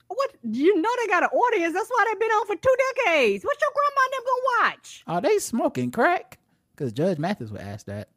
[0.09, 1.73] What you know they got an audience.
[1.73, 3.45] That's why they've been on for two decades.
[3.45, 5.05] What's your grandma and them gonna watch?
[5.07, 6.39] Are they smoking crack?
[6.75, 8.09] Because Judge Mathis would ask that.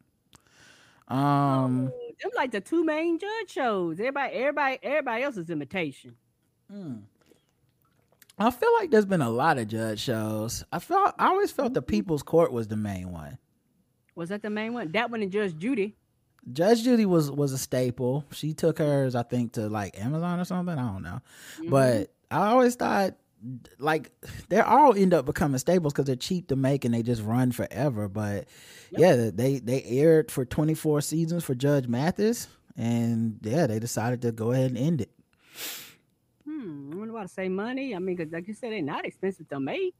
[1.07, 1.91] Um,
[2.21, 3.99] Them like the two main judge shows.
[3.99, 6.15] Everybody, everybody, everybody else's imitation.
[8.37, 10.63] I feel like there's been a lot of judge shows.
[10.71, 13.37] I felt I always felt the People's Court was the main one.
[14.15, 14.91] Was that the main one?
[14.91, 15.95] That one and Judge Judy.
[16.51, 18.25] Judge Judy was was a staple.
[18.31, 20.77] She took hers, I think, to like Amazon or something.
[20.77, 21.21] I don't know,
[21.59, 21.69] mm-hmm.
[21.69, 23.15] but I always thought
[23.77, 24.11] like
[24.49, 27.51] they all end up becoming staples because they're cheap to make and they just run
[27.51, 28.07] forever.
[28.07, 28.47] But
[28.91, 34.31] yeah, they they aired for 24 seasons for Judge Mathis, and yeah, they decided to
[34.31, 35.11] go ahead and end it.
[36.63, 36.91] Hmm.
[36.93, 37.95] I wonder why to say money.
[37.95, 39.95] I mean, 'cause like you said, they're not expensive to make.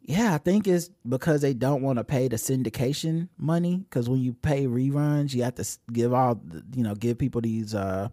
[0.00, 3.78] Yeah, I think it's because they don't want to pay the syndication money.
[3.78, 6.40] Because when you pay reruns, you have to give all
[6.74, 8.08] you know give people these uh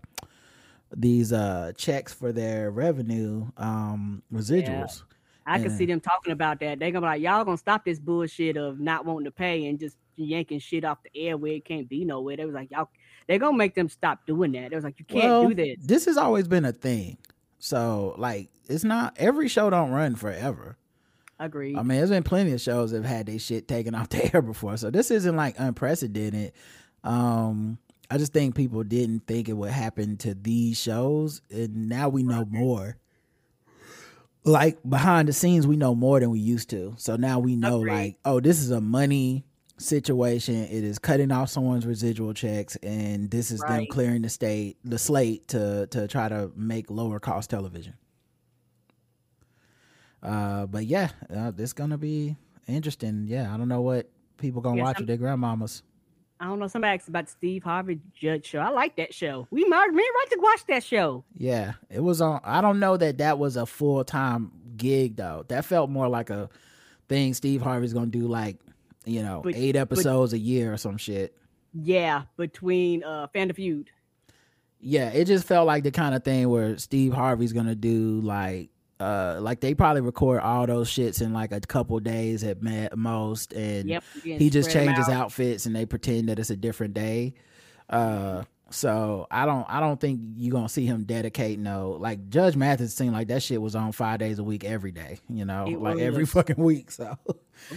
[0.96, 5.04] these uh checks for their revenue um residuals.
[5.46, 5.78] I can Yeah.
[5.78, 6.80] see them talking about that.
[6.80, 9.80] They're gonna be like, y'all gonna stop this bullshit of not wanting to pay and
[9.80, 12.38] just yanking shit off the air where it can't be nowhere.
[12.38, 12.90] They was like, y'all,
[13.28, 14.72] they're gonna make them stop doing that.
[14.72, 15.78] They was like, you can't Well, do this.
[15.80, 17.18] This has always been a thing.
[17.60, 20.78] So like it's not every show don't run forever.
[21.40, 21.78] Agreed.
[21.78, 24.34] I mean, there's been plenty of shows that have had their shit taken off the
[24.34, 24.78] air before.
[24.78, 26.54] So this isn't like unprecedented.
[27.04, 27.78] Um
[28.10, 32.24] I just think people didn't think it would happen to these shows and now we
[32.24, 32.98] know more.
[34.44, 36.94] Like behind the scenes we know more than we used to.
[36.98, 37.92] So now we know Agreed.
[37.92, 39.44] like, oh, this is a money
[39.78, 40.56] situation.
[40.56, 44.98] It is cutting off someone's residual checks and this is them clearing the state the
[44.98, 47.94] slate to to try to make lower cost television.
[50.24, 52.36] Uh, but yeah, uh, it's gonna be
[52.68, 53.26] interesting.
[53.28, 55.82] Yeah, I don't know what people gonna Yes, watch with their grandmamas.
[56.40, 56.68] I don't know.
[56.68, 58.60] Somebody asked about the Steve Harvey Judge show.
[58.60, 59.48] I like that show.
[59.52, 61.24] We might me right to watch that show.
[61.38, 62.42] Yeah, it was on.
[62.44, 65.46] I don't know that that was a full time gig though.
[65.48, 66.50] That felt more like a
[67.08, 68.58] thing Steve Harvey's gonna do, like
[69.06, 71.36] you know, But- eight episodes a year or some shit.
[71.74, 73.90] Yeah, between uh Fan Feud.
[74.80, 78.70] Yeah, it just felt like the kind of thing where Steve Harvey's gonna do like.
[78.98, 82.62] Uh, like they probably record all those shits in like a couple days at
[82.96, 85.24] most, and Yep, he just changes out.
[85.24, 87.34] outfits and they pretend that it's a different day.
[87.90, 92.56] Uh, so I don't, I don't think you gonna see him dedicate no like Judge
[92.56, 95.66] Mathis seemed like that shit was on five days a week every day, you know,
[95.68, 96.92] It like every fucking week.
[96.92, 97.18] So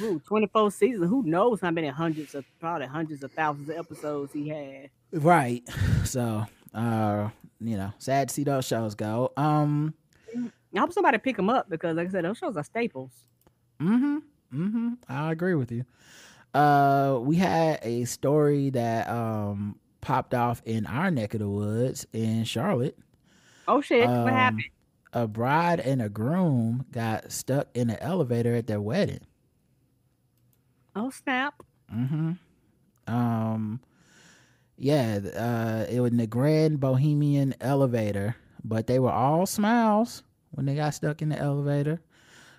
[0.00, 1.08] Ooh, 24 seasons.
[1.08, 4.90] Who knows how many hundreds of probably hundreds of thousands of episodes he had.
[5.12, 5.62] right,
[6.04, 7.28] so uh,
[7.60, 9.32] you know, sad to see those shows go.
[9.36, 9.94] Um,
[10.74, 13.12] I hope somebody pick them up because, like I said, those shows are staples.
[13.80, 14.18] Mm-hmm.
[14.54, 14.88] Mm-hmm.
[15.08, 15.84] I agree with you.
[16.54, 22.06] Uh we had a story that um popped off in our neck of the woods
[22.12, 22.98] in Charlotte.
[23.66, 24.08] Oh shit!
[24.08, 24.64] what Um, happened?
[25.12, 29.20] A bride and a groom got stuck in an elevator at their wedding.
[30.94, 31.62] Oh snap!
[31.94, 32.32] Mm-hmm.
[33.12, 33.80] Um
[34.76, 40.66] yeah, uh it was in the Grand Bohemian elevator, but they were all smiles when
[40.66, 42.00] they got stuck in the elevator.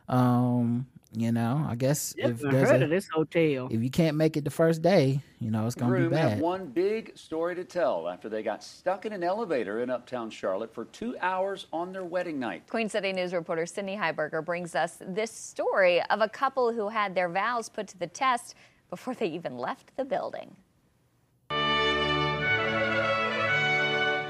[0.08, 3.68] Um, you know, I guess if Never there's heard a, of this hotel.
[3.72, 6.32] if you can't make it the first day, you know, it's gonna be Groom have
[6.32, 6.40] bad.
[6.40, 10.74] one big story to tell after they got stuck in an elevator in uptown Charlotte
[10.74, 12.68] for two hours on their wedding night.
[12.68, 17.16] Queen City News reporter Sydney Heiberger brings us this story of a couple who had
[17.16, 18.56] their vows put to the test
[18.90, 20.56] before they even left the building.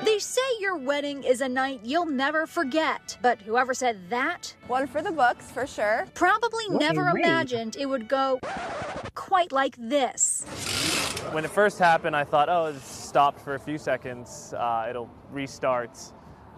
[0.03, 3.17] They say your wedding is a night you'll never forget.
[3.21, 6.07] But whoever said that One for the books, for sure.
[6.13, 8.39] probably What never imagined it would go
[9.13, 10.45] quite like this.
[11.31, 14.53] When it first happened, I thought, oh, it's stopped for a few seconds.
[14.57, 15.97] Uh, it'll restart.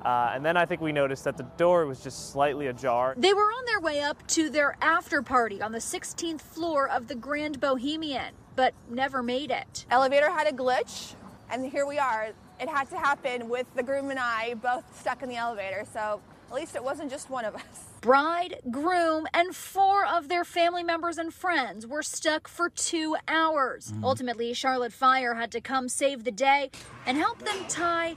[0.06, 3.14] Uh, and then I think we noticed that the door was just slightly ajar.
[3.18, 7.08] They were on their way up to their after party on the 16th floor of
[7.08, 9.86] the Grand Bohemian, but never made it.
[9.92, 11.16] Elevator had a glitch,
[11.52, 12.30] and here we are.
[12.62, 16.22] It had to happen with the groom and I both stuck in the elevator, so
[16.52, 17.64] at least it wasn't just one of us.
[18.02, 23.92] Bride, groom, and four of their family members and friends were stuck for two hours.
[23.92, 24.04] Mm.
[24.04, 26.70] Ultimately, Charlotte Fire had to come save the day
[27.08, 28.16] and help them tie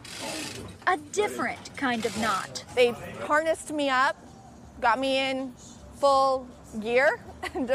[0.87, 2.65] a different kind of knot.
[2.75, 2.91] They
[3.27, 4.17] harnessed me up,
[4.79, 5.55] got me in
[6.01, 6.47] full
[6.81, 7.19] gear,
[7.55, 7.71] and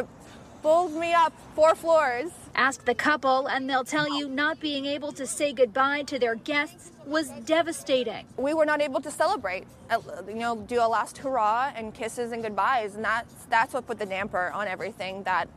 [0.61, 2.29] pulled me up four floors.
[2.59, 6.35] Ask the couple, and they'll tell you not being able to say goodbye to their
[6.35, 8.25] guests was devastating.
[8.35, 12.33] We were not able to celebrate, uh, you know, do a last hurrah and kisses
[12.33, 15.23] and goodbyes, and that's that's what put the damper on everything.
[15.23, 15.47] That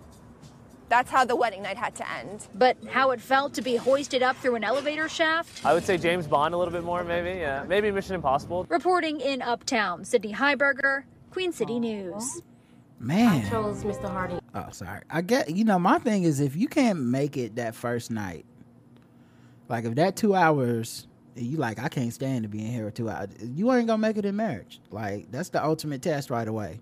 [0.89, 2.47] that's how the wedding night had to end.
[2.55, 5.67] But how it felt to be hoisted up through an elevator shaft?
[5.67, 7.41] I would say James Bond a little bit more, maybe.
[7.41, 8.65] Yeah, maybe Mission Impossible.
[8.69, 12.43] Reporting in Uptown, Sydney Heiberger, Queen City News.
[13.01, 13.45] Man.
[13.45, 14.09] I chose Mr.
[14.09, 14.39] Hardy.
[14.55, 15.03] Oh, sorry.
[15.11, 18.45] I get you know my thing is if you can't make it that first night,
[19.69, 23.11] like if that two hours, you like I can't stand to be in here two
[23.11, 23.31] hours.
[23.43, 24.81] You ain't gonna make it in marriage.
[24.91, 26.81] Like that's the ultimate test right away.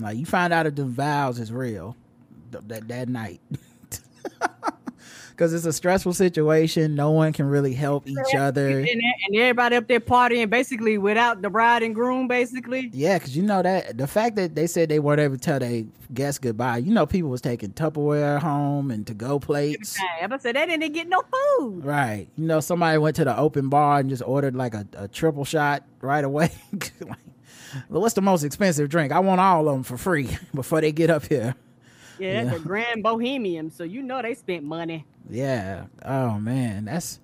[0.00, 1.96] Like you find out if the vows is real
[2.52, 3.40] th- that that night.
[5.36, 6.94] Because it's a stressful situation.
[6.94, 8.78] No one can really help each other.
[8.78, 12.88] And, and everybody up there partying basically without the bride and groom, basically.
[12.94, 15.58] Yeah, because you know that the fact that they said they weren't able to tell
[15.58, 15.84] their
[16.14, 19.98] guests goodbye, you know, people was taking Tupperware home and to go plates.
[20.18, 21.22] Damn, I said they didn't get no
[21.58, 21.84] food.
[21.84, 22.28] Right.
[22.36, 25.44] You know, somebody went to the open bar and just ordered like a, a triple
[25.44, 26.50] shot right away.
[26.72, 26.92] like,
[27.90, 29.12] well, what's the most expensive drink?
[29.12, 31.54] I want all of them for free before they get up here.
[32.18, 32.62] Yeah, that's Yeah.
[32.62, 35.04] a Grand Bohemian, so you know they spent money.
[35.28, 35.86] Yeah.
[36.04, 37.20] Oh man, that's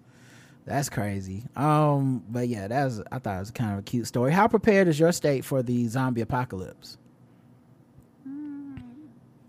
[0.64, 1.44] that's crazy.
[1.56, 4.32] Um, but yeah, that was I thought it was kind of a cute story.
[4.32, 6.98] How prepared is your state for the zombie apocalypse?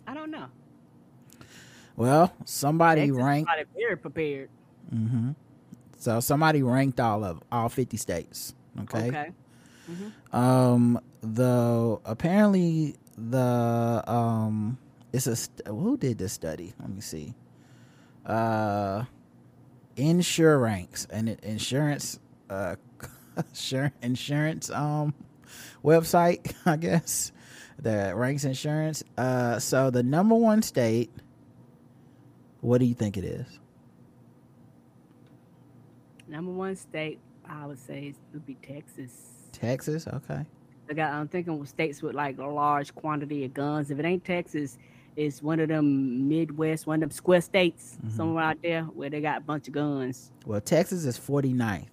[0.08, 0.48] I don't know.
[1.96, 3.50] Well, somebody ranked.
[3.76, 4.50] very prepared.
[4.94, 5.32] Mm-hmm.
[5.98, 8.54] So somebody ranked all of all fifty states.
[8.82, 9.08] Okay.
[9.08, 9.32] Okay.
[10.32, 14.78] Um, the apparently the um,
[15.12, 16.74] it's a st- who did this study?
[16.80, 17.34] Let me see.
[18.26, 19.06] Uh,
[19.96, 22.20] Insuranks and it- insurance
[22.50, 22.76] uh
[23.38, 25.14] insur- insurance um
[25.84, 27.32] website, I guess
[27.80, 29.04] that ranks insurance.
[29.18, 31.12] Uh, so the number one state.
[32.62, 33.60] What do you think it is?
[36.28, 39.50] Number one state, I would say, is- would be Texas.
[39.52, 40.08] Texas.
[40.08, 40.46] Okay.
[40.90, 43.92] I got, I'm thinking with states with like a large quantity of guns.
[43.92, 44.78] If it ain't Texas,
[45.16, 48.16] it's one of them Midwest, one of them square states Mm-hmm.
[48.18, 50.32] somewhere out there where they got a bunch of guns.
[50.46, 51.88] Well, Texas is 49th.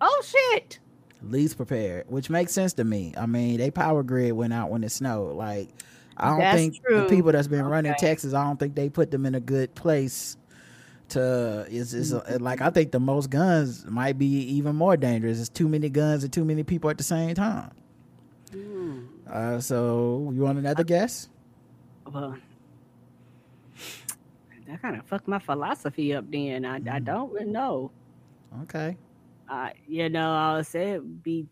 [0.00, 0.78] Oh shit!
[1.22, 3.12] least prepared, which makes sense to me.
[3.16, 5.34] I mean, they power grid went out when it snowed.
[5.36, 5.68] Like,
[6.16, 9.10] I don't That's think the people that's been running Texas, I don't think they put
[9.10, 10.36] them in a good place.
[11.10, 12.44] To is is Mm-hmm.
[12.44, 15.40] like I think the most guns might be even more dangerous.
[15.40, 17.70] It's too many guns and too many people at the same time.
[18.52, 19.06] Mm.
[19.26, 21.28] Uh, so you want another guess?
[22.12, 22.36] Well,
[24.66, 26.30] that kind of fucked my philosophy up.
[26.30, 26.88] Then I, Mm-hmm.
[26.88, 27.90] I don't really know.
[28.62, 28.96] Okay.
[29.48, 31.46] Uh, you know, I'll say it would be.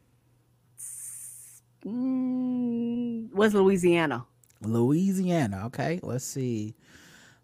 [1.85, 4.27] Mm, what's Louisiana?
[4.63, 5.67] Louisiana.
[5.67, 6.75] Okay, let's see.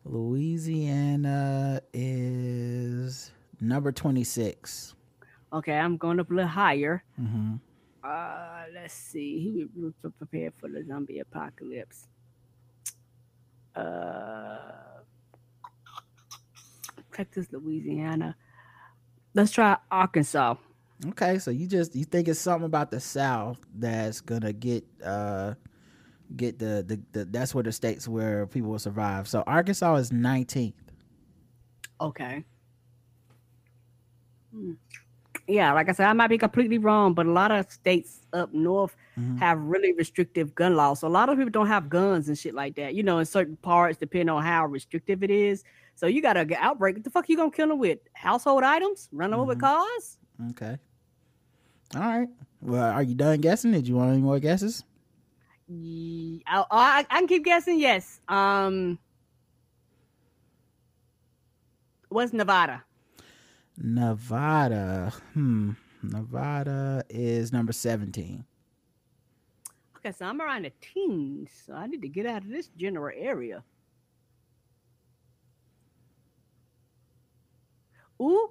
[0.05, 4.95] Louisiana is number twenty six.
[5.53, 7.05] Okay, I'm going up a little higher.
[7.21, 7.55] Mm-hmm.
[8.03, 9.69] Uh, let's see.
[9.77, 12.09] Would be prepared for the zombie apocalypse?
[13.75, 14.59] Uh,
[17.13, 18.37] Texas, Louisiana.
[19.35, 20.57] Let's try Arkansas.
[21.11, 25.55] Okay, so you just you think it's something about the South that's gonna get uh
[26.37, 29.27] get the the, the that's where the states where people will survive.
[29.29, 30.77] So Arkansas is nineteenth.
[32.01, 32.45] Okay.
[34.53, 34.73] Hmm.
[35.49, 38.53] Yeah, like I said, I might be completely wrong, but a lot of states up
[38.53, 39.37] north Mm-hmm.
[39.37, 41.01] have really restrictive gun laws.
[41.01, 42.95] So a lot of people don't have guns and shit like that.
[42.95, 45.65] You know, in certain parts, depending on how restrictive it is.
[45.97, 46.95] So you got a outbreak.
[46.97, 47.99] What the fuck you gonna kill them with?
[48.15, 49.11] Household items?
[49.13, 50.17] Run them over with cars?
[50.53, 50.79] Okay.
[51.95, 52.29] All right.
[52.63, 53.73] Well, are you done guessing?
[53.73, 54.83] Did you want any more guesses?
[55.69, 57.79] Ye- I, I, I can keep guessing.
[57.79, 58.19] Yes.
[58.29, 58.99] Um.
[62.09, 62.83] What's Nevada?
[63.79, 65.13] Nevada.
[65.35, 65.73] Hmm.
[66.03, 68.45] Nevada is number seventeen.
[69.99, 73.13] Okay, so I'm around the teens, so I need to get out of this general
[73.17, 73.63] area.
[78.21, 78.51] Ooh,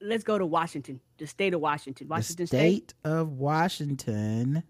[0.00, 2.08] let's go to Washington, the state of Washington.
[2.08, 2.90] Washington the State.
[2.90, 4.62] state of Washington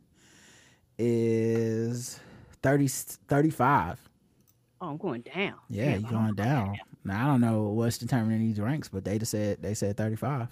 [0.98, 2.20] is
[2.62, 4.09] 30, 35.
[4.80, 5.54] Oh, I'm going down.
[5.68, 6.78] Yeah, you're I'm going down.
[7.04, 10.48] Now I don't know what's determining these ranks, but they just said they said 35.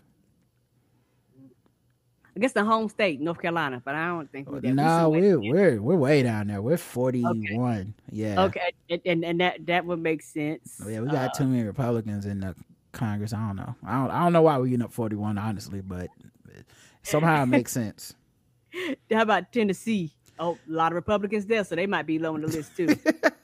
[2.37, 4.71] I guess the home state, North Carolina, but I don't think we're there.
[4.71, 6.63] We No, we're we're we're way down there.
[6.63, 7.95] We're 41.
[8.13, 8.45] Yeah.
[8.45, 10.81] Okay, and, and and that that would make sense.
[10.87, 12.55] Yeah, we got Uh, too many Republicans in the
[12.93, 13.33] Congress.
[13.33, 13.75] I don't know.
[13.85, 16.11] I don't I don't know why we're getting up 41 honestly, but
[17.03, 18.15] somehow it makes sense.
[19.11, 20.13] How about Tennessee?
[20.39, 22.95] Oh, a lot of Republicans there, so they might be low on the list too.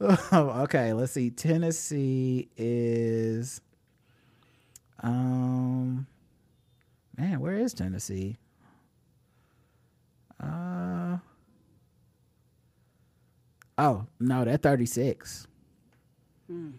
[0.32, 1.30] okay, let's see.
[1.30, 3.60] Tennessee is
[5.00, 6.06] um
[7.16, 8.36] man, where is Tennessee?
[10.42, 11.18] Uh
[13.78, 15.46] Oh, no, they're 36.
[16.46, 16.70] Hmm.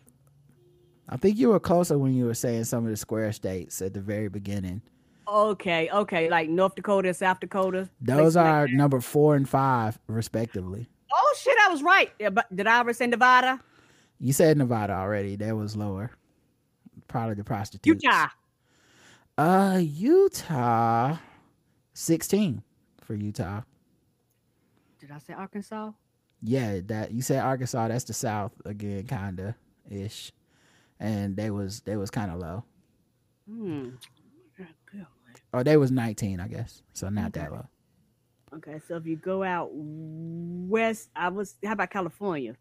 [1.10, 3.94] I think you were closer when you were saying some of the square states at
[3.94, 4.82] the very beginning.
[5.28, 7.90] okay, okay, like North Dakota, and South Dakota.
[8.00, 10.88] Those places like are number 4 and 5 respectively.
[11.34, 12.12] Oh shit, I was right.
[12.20, 13.60] Yeah, but did I ever say Nevada?
[14.20, 15.36] You said Nevada already.
[15.36, 16.12] That was lower.
[17.08, 18.04] Probably the prostitutes.
[18.04, 18.28] Utah.
[19.36, 21.18] Uh, Utah,
[21.94, 22.62] sixteen
[23.02, 23.62] for Utah.
[25.00, 25.92] Did I say Arkansas?
[26.44, 27.88] Yeah, that you said Arkansas.
[27.88, 29.56] That's the South again, kinda
[29.90, 30.32] ish,
[31.00, 32.64] and they was they was kind of low.
[33.50, 33.90] Hmm.
[35.52, 36.84] Or they was nineteen, I guess.
[36.94, 37.66] So not that low.
[38.58, 41.56] Okay, so if you go out west, I was.
[41.66, 42.56] How about California?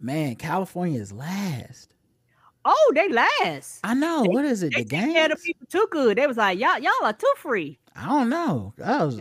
[0.00, 1.94] Man, California is last.
[2.64, 3.80] Oh, they last.
[3.84, 4.22] I know.
[4.22, 4.72] what is it?
[4.74, 5.16] They The game?
[5.16, 6.16] of the people too good.
[6.16, 7.78] They was like, y'all, y'all are too free.
[7.94, 8.72] I don't know.
[8.78, 9.20] That was.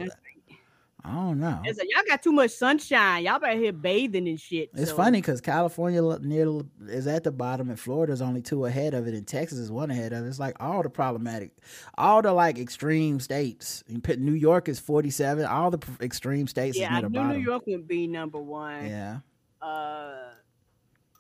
[1.06, 1.60] I don't know.
[1.66, 3.26] It's like, y'all got too much sunshine.
[3.26, 4.70] Y'all better here bathing and shit.
[4.74, 8.93] It's So- funny because California near is at the bottom, and Florida's only two ahead
[8.93, 10.30] of it, and Texas is one ahead of it.
[10.30, 11.51] It's like all the problematic,
[11.97, 13.84] all the like extreme states.
[13.89, 15.45] New York is forty seven.
[15.45, 17.38] All the extreme states Yeah, I is near the knew bottom.
[17.38, 18.86] New York would be number one.
[18.86, 19.20] Yeah,
[19.62, 20.14] Uh,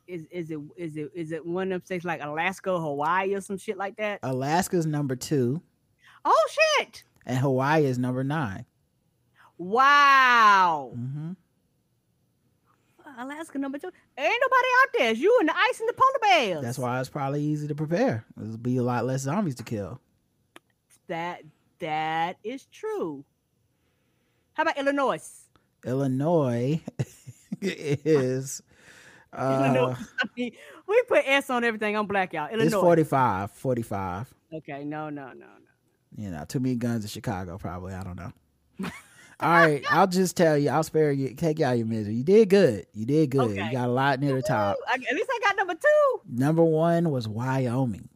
[0.07, 3.41] is is it is it is it one of them states like Alaska, Hawaii, or
[3.41, 4.19] some shit like that?
[4.23, 5.61] Alaska's number two,
[6.23, 6.47] Oh
[6.79, 7.03] shit!
[7.25, 8.65] and Hawaii is number nine.
[9.57, 10.91] Wow.
[10.93, 11.31] hmm
[13.15, 13.91] Alaska number two.
[14.17, 15.11] Ain't nobody out there.
[15.11, 16.63] It's you and the ice and the polar bears.
[16.63, 18.25] That's why it's probably easy to prepare.
[18.35, 19.99] There'll be a lot less zombies to kill.
[21.07, 21.43] that
[21.79, 23.23] that is true.
[24.53, 25.21] How about Illinois?
[25.85, 26.81] Illinois
[27.61, 28.63] is
[29.33, 29.95] uh, Illinois.
[30.19, 30.51] I mean,
[30.87, 31.95] we put S on everything.
[31.95, 32.47] I'm black, y'all.
[32.49, 32.65] Illinois.
[32.65, 34.33] it's 45, 45.
[34.55, 35.45] Okay, no, no, no, no.
[36.15, 37.93] You know, too many guns in Chicago, probably.
[37.93, 38.31] I don't know.
[39.43, 40.69] All right, I'll just tell you.
[40.69, 41.33] I'll spare you.
[41.35, 42.15] Take you out your misery.
[42.15, 42.85] You did good.
[42.93, 43.51] You did good.
[43.51, 43.65] Okay.
[43.65, 44.77] You got a lot near the top.
[44.87, 46.21] I, at least I got number two.
[46.29, 48.09] Number one was Wyoming.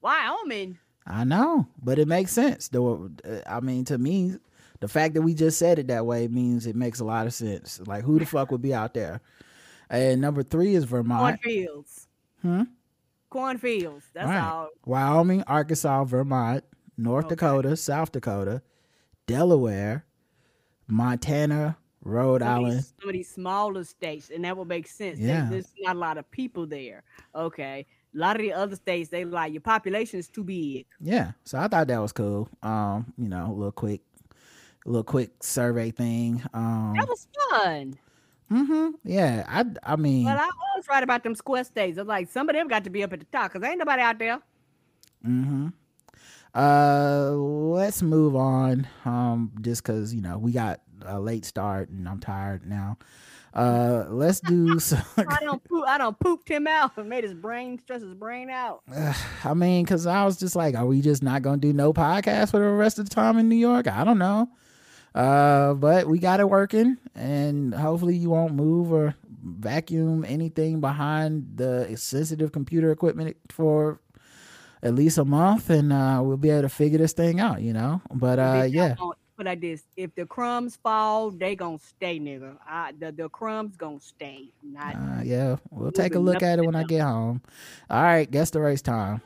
[0.00, 0.78] Wyoming.
[1.06, 2.68] I know, but it makes sense.
[2.68, 3.10] Though,
[3.46, 4.36] I mean, to me,
[4.80, 7.34] the fact that we just said it that way means it makes a lot of
[7.34, 7.80] sense.
[7.86, 9.20] Like, who the fuck would be out there?
[9.88, 11.40] And number three is Vermont.
[11.42, 12.06] Cornfields.
[12.42, 12.62] Hmm?
[13.28, 14.04] Cornfields.
[14.14, 14.40] That's Right.
[14.42, 14.68] all.
[14.84, 16.64] Wyoming, Arkansas, Vermont,
[16.96, 18.62] North Dakota, South Dakota,
[19.26, 20.04] Delaware,
[20.90, 22.78] Montana, Rhode Some Island.
[22.78, 25.18] these, some of these smaller states, and that would make sense.
[25.18, 25.48] Yeah.
[25.50, 27.02] There's not a lot of people there.
[27.34, 27.86] Okay.
[28.14, 30.86] A lot of the other states, they like your population is too big.
[31.00, 32.48] Yeah, so I thought that was cool.
[32.62, 34.00] Um, you know, a little quick,
[34.84, 36.42] a little quick survey thing.
[36.52, 37.98] Um, That was fun.
[38.50, 41.98] Mm hmm yeah, I, I mean, But I was right about them square states.
[41.98, 43.78] I was like, some of them got to be up at the top because ain't
[43.78, 44.40] nobody out there.
[45.24, 45.68] Mm hmm
[46.54, 48.88] Uh, let's move on.
[49.04, 52.98] Um, just because you know we got a late start and I'm tired now.
[53.52, 55.02] Uh, let's do some.
[55.16, 55.84] I don't poop.
[55.86, 58.82] I don't pooped him out and made his brain stress his brain out.
[59.44, 62.50] I mean, because I was just like, are we just not gonna do no podcast
[62.50, 63.88] for the rest of the time in New York?
[63.88, 64.48] I don't know.
[65.14, 71.56] Uh, but we got it working, and hopefully you won't move or vacuum anything behind
[71.56, 74.00] the sensitive computer equipment for
[74.82, 77.62] at least a month, and uh, we'll be able to figure this thing out.
[77.62, 78.02] You know.
[78.12, 82.18] But uh, Bitch, I'm yeah, gonna like this: if the crumbs fall, they gonna stay,
[82.20, 82.56] nigga.
[82.66, 84.48] I, the the crumbs gonna stay.
[84.62, 87.42] Not uh, yeah, we'll take a look at it when I get home.
[87.88, 89.22] All right, guess the race time.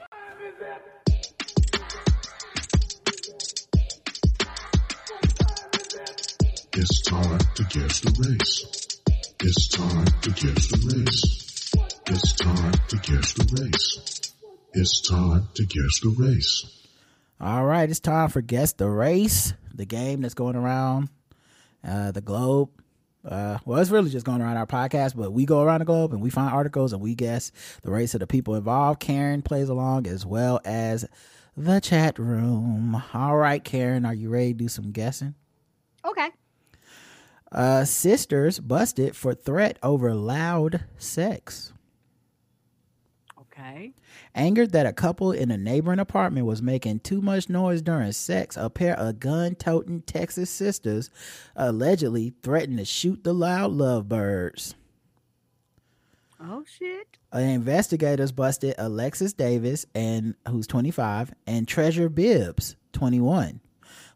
[6.76, 9.00] It's time to guess the race.
[9.40, 11.44] It's time to guess the race.
[12.06, 14.13] It's time to guess the race.
[14.76, 16.66] It's time to guess the race.
[17.40, 21.10] All right, it's time for Guess the Race, the game that's going around
[21.86, 22.70] uh, the globe.
[23.24, 26.12] Uh, well, it's really just going around our podcast, but we go around the globe
[26.12, 27.52] and we find articles and we guess
[27.82, 28.98] the race of the people involved.
[28.98, 31.04] Karen plays along as well as
[31.56, 33.00] the chat room.
[33.14, 35.36] All right, Karen, are you ready to do some guessing?
[36.04, 36.30] Okay.
[37.52, 41.72] Uh, sisters busted for threat over loud sex.
[43.64, 43.92] Okay.
[44.34, 48.56] Angered that a couple in a neighboring apartment was making too much noise during sex,
[48.56, 51.10] a pair of gun toting Texas sisters
[51.56, 54.74] allegedly threatened to shoot the loud lovebirds.
[56.40, 57.18] Oh shit.
[57.34, 63.60] Uh, investigators busted Alexis Davis and who's 25 and Treasure Bibbs, 21,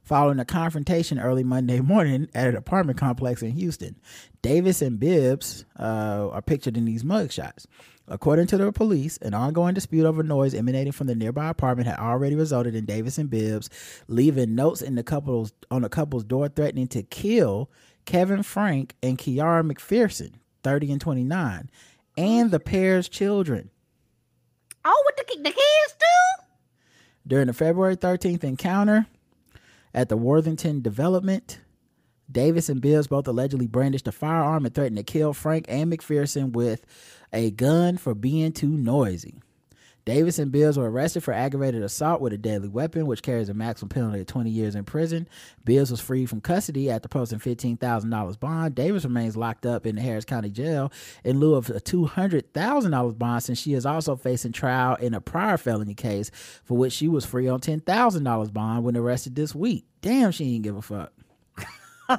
[0.03, 3.97] following a confrontation early Monday morning at an apartment complex in Houston.
[4.43, 7.67] Davis and Bibbs uh, are pictured in these mugshots.
[8.11, 11.99] According to the police, an ongoing dispute over noise emanating from the nearby apartment had
[11.99, 13.69] already resulted in Davis and Bibbs
[14.09, 17.71] leaving notes in the couple's on the couple's door threatening to kill
[18.07, 20.33] Kevin Frank and Kiara McPherson,
[20.63, 21.71] 30 and 29,
[22.17, 23.71] and the pair's children.
[24.85, 26.45] Oh, with the, the kids too?
[27.27, 29.07] During the February 13th encounter
[29.93, 31.59] at the Worthington development,
[32.31, 36.53] Davis and Bibbs both allegedly brandished a firearm and threatened to kill Frank and McPherson
[36.53, 36.87] with
[37.33, 39.41] a gun for being too noisy.
[40.09, 43.55] Davis and Bibbs were arrested for aggravated assault with a deadly weapon, which carries a
[43.55, 45.29] maximum penalty of 20 years in prison.
[45.67, 48.75] Bibbs was freed from custody after posting $15,000 bond.
[48.75, 50.91] Davis remains locked up in the Harris County Jail
[51.25, 55.59] in lieu of a $200,000 bond since she is also facing trial in a prior
[55.59, 56.31] felony case
[56.65, 59.85] for which she was free on $10,000 bond when arrested this week.
[60.01, 61.13] Damn, she ain't give a fuck.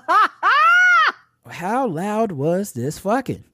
[1.49, 3.45] How loud was this fucking?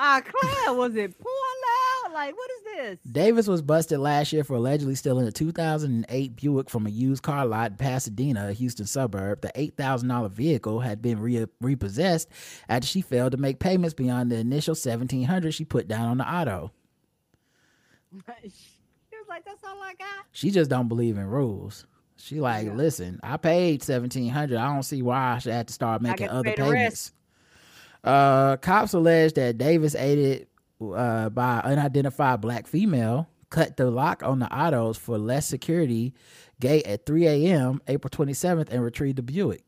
[0.00, 1.32] Ah, Claire, was it poor
[2.06, 2.14] loud?
[2.14, 2.98] Like, what is this?
[3.12, 7.44] Davis was busted last year for allegedly stealing a 2008 Buick from a used car
[7.44, 9.40] lot in Pasadena, a Houston suburb.
[9.40, 12.28] The $8,000 vehicle had been re- repossessed
[12.68, 16.32] after she failed to make payments beyond the initial 1700 she put down on the
[16.32, 16.70] auto.
[18.44, 18.50] she
[19.18, 20.26] was like, that's all I got.
[20.30, 21.86] She just don't believe in rules.
[22.16, 26.02] She like, listen, I paid 1700 I don't see why I should have to start
[26.02, 27.12] making other pay the payments.
[28.04, 30.46] Uh, cops allege that Davis aided
[30.80, 36.14] uh, by unidentified black female cut the lock on the autos for less security
[36.60, 37.80] gate at 3 a.m.
[37.88, 39.62] April 27th and retrieved the Buick.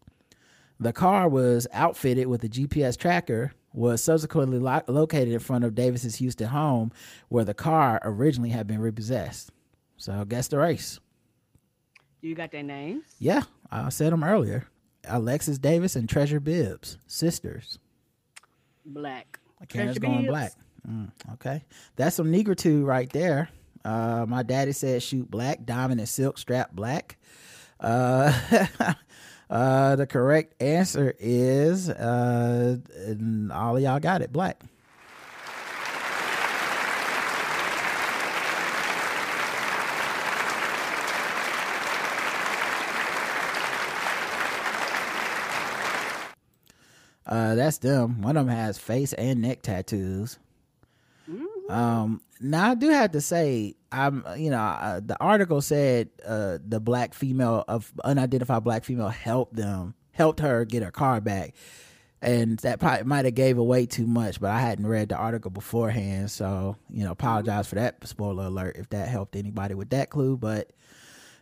[0.79, 5.75] The car was outfitted with a GPS tracker, was subsequently lo- located in front of
[5.75, 6.91] Davis's Houston home
[7.29, 9.51] where the car originally had been repossessed.
[9.97, 10.99] So guess the race.
[12.23, 13.05] You got their names?
[13.19, 14.67] Yeah, I said them earlier.
[15.05, 17.79] Alexis Davis and Treasure Bibbs, sisters.
[18.85, 19.39] Black.
[19.69, 20.53] Treasure going black.
[20.89, 21.63] Mm, okay,
[21.97, 23.51] that's some negritude right there.
[23.85, 27.19] Uh, my daddy said shoot black, diamond and silk strap black.
[27.79, 28.33] Uh,
[29.51, 32.77] uh, the correct answer is, uh,
[33.53, 34.63] all of y'all got it, black.
[47.31, 48.21] Uh, that's them.
[48.21, 50.39] One of them has face and neck tattoos.
[51.71, 56.59] Um, now I do have to say, I'm, you know, uh, the article said uh,
[56.67, 61.55] the black female of unidentified black female helped them, helped her get her car back,
[62.21, 64.41] and that probably might have gave away too much.
[64.41, 68.77] But I hadn't read the article beforehand, so you know, apologize for that spoiler alert
[68.77, 70.37] if that helped anybody with that clue.
[70.37, 70.73] But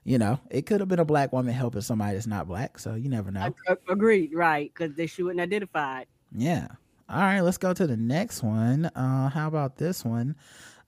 [0.09, 2.95] you know, it could have been a black woman helping somebody that's not black, so
[2.95, 3.55] you never know.
[3.91, 4.73] Agreed, right?
[4.73, 6.07] Because they she wasn't identified.
[6.35, 6.69] Yeah.
[7.11, 8.87] All right, let's go to the next one.
[8.87, 10.35] Uh, how about this one?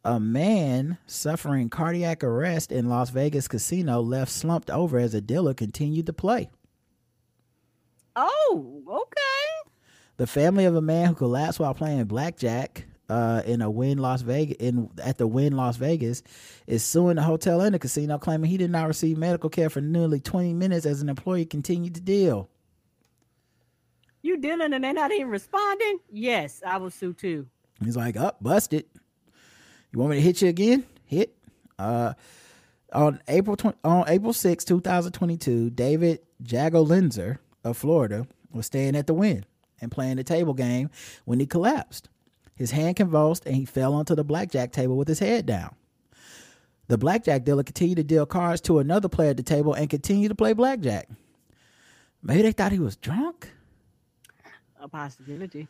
[0.07, 5.53] A man suffering cardiac arrest in Las Vegas casino left slumped over as a dealer
[5.53, 6.49] continued to play.
[8.16, 9.70] Oh, okay.
[10.16, 14.23] The family of a man who collapsed while playing blackjack uh, in a Wynn Las
[14.23, 16.23] Vegas in at the Wynn Las Vegas
[16.66, 19.81] is suing the hotel and the casino, claiming he did not receive medical care for
[19.81, 22.49] nearly 20 minutes as an employee continued to deal.
[24.23, 25.99] You dealing and they're not even responding?
[26.11, 27.47] Yes, I will sue too.
[27.85, 28.85] He's like, up, oh, busted.
[29.93, 30.85] You want me to hit you again?
[31.05, 31.35] Hit.
[31.78, 32.12] Uh,
[32.93, 39.15] on April 20, on April 6, 2022, David Jagolinzer of Florida was staying at the
[39.15, 39.45] Wynn
[39.81, 40.91] and playing the table game
[41.24, 42.09] when he collapsed.
[42.61, 45.74] His hand convulsed and he fell onto the blackjack table with his head down.
[46.89, 50.28] The blackjack dealer continued to deal cards to another player at the table and continued
[50.28, 51.09] to play blackjack.
[52.23, 53.51] Maybe they thought he was drunk.
[54.78, 55.69] A possibility.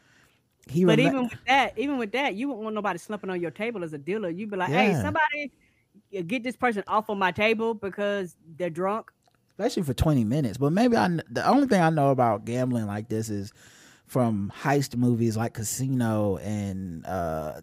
[0.69, 3.53] He but even with that, even with that, you wouldn't want nobody slumping on your
[3.53, 4.29] table as a dealer.
[4.29, 5.53] You'd be like, "Hey, somebody,
[6.19, 9.12] uh, get this person off of my table because they're drunk."
[9.53, 10.57] especially for 20 minutes.
[10.57, 13.53] But maybe I, the only thing I know about gambling like this is
[14.11, 17.61] from heist movies like Casino and, uh,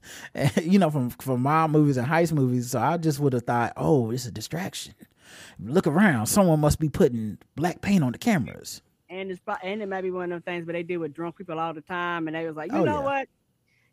[0.60, 2.72] you know, from, from mob movies and heist movies.
[2.72, 4.94] So I just would have thought, oh, it's a distraction.
[5.60, 6.26] Look around.
[6.26, 8.82] Someone must be putting black paint on the cameras.
[9.08, 11.36] And it's and it might be one of them things, but they deal with drunk
[11.36, 13.04] people all the time, and they was like, you Oh, know yeah.
[13.04, 13.28] what?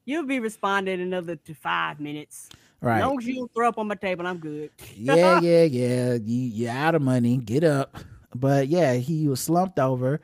[0.06, 2.50] You'll be responding in another to five minutes.
[2.82, 2.98] Right.
[2.98, 4.72] As long as you don't throw up on my table, I'm good.
[4.96, 6.14] yeah, yeah, yeah.
[6.16, 7.38] You you're out of money.
[7.38, 7.96] Get up.
[8.34, 10.20] But yeah, he was slumped over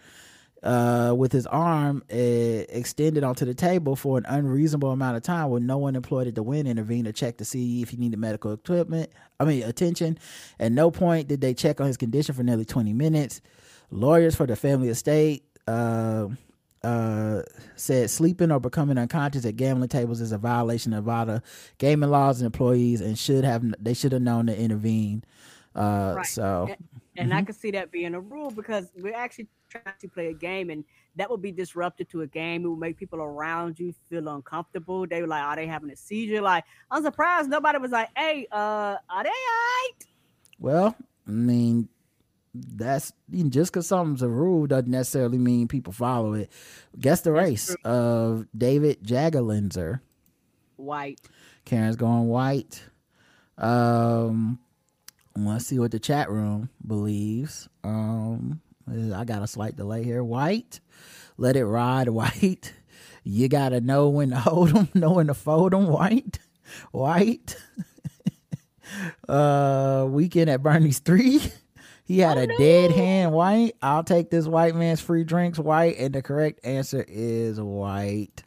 [0.63, 5.49] uh, with his arm uh, extended onto the table for an unreasonable amount of time
[5.49, 8.17] when no one employed at the Wynn intervened to check to see if he needed
[8.19, 9.11] medical equipment.
[9.39, 10.17] I mean, attention.
[10.59, 13.41] At no point did they check on his condition for nearly 20 minutes.
[13.91, 16.27] Lawyers for the family estate uh,
[16.83, 17.41] uh,
[17.75, 21.41] said sleeping or becoming unconscious at gambling tables is a violation of Nevada
[21.77, 25.23] gaming laws and employees and should have they should have known to intervene.
[25.75, 26.25] Uh, Right.
[26.25, 26.77] So And,
[27.17, 27.45] and I Mhm.
[27.47, 30.83] can see that being a rule because we're actually trying to play a game and
[31.15, 32.65] that would be disruptive to a game.
[32.65, 35.07] It would make people around you feel uncomfortable.
[35.07, 36.41] They were like, Are they having a seizure?
[36.41, 39.91] Like, I'm surprised nobody was like, Hey, uh, are they all right?
[40.59, 40.95] Well,
[41.27, 41.89] I mean,
[42.53, 43.13] that's
[43.49, 46.51] just because something's a rule doesn't necessarily mean people follow it.
[46.99, 50.01] Guess the race of David Jagolinzer.
[50.77, 51.19] White.
[51.65, 52.83] Karen's going white.
[53.57, 54.59] Um,
[55.35, 57.67] let's see what the chat room believes.
[57.83, 60.23] Um, I got a slight delay here.
[60.23, 60.79] White,
[61.37, 62.09] let it ride.
[62.09, 62.73] White,
[63.23, 65.87] you gotta know when to hold them, know when to fold them.
[65.87, 66.39] White,
[66.91, 67.57] white.
[69.29, 71.41] uh, weekend at Bernie's three.
[72.05, 73.33] He had a dead hand.
[73.33, 73.75] White.
[73.81, 75.59] I'll take this white man's free drinks.
[75.59, 78.43] White, and the correct answer is white.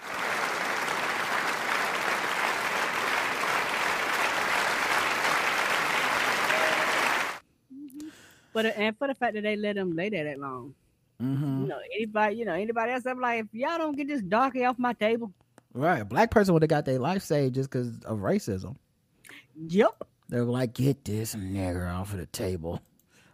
[8.53, 10.75] But and for the fact that they let them lay there that long.
[11.23, 11.63] Mm-hmm.
[11.63, 14.65] You know, anybody, you know, anybody else, I'm like, if y'all don't get this darky
[14.65, 15.33] off my table.
[15.75, 16.01] Right.
[16.01, 18.77] A black person would have got their life saved just because of racism.
[19.69, 20.03] Yep.
[20.29, 22.81] They were like, get this nigger off of the table.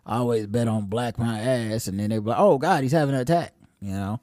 [0.04, 1.86] I always bet on black my ass.
[1.86, 4.20] And then they were like, oh, God, he's having an attack, you know?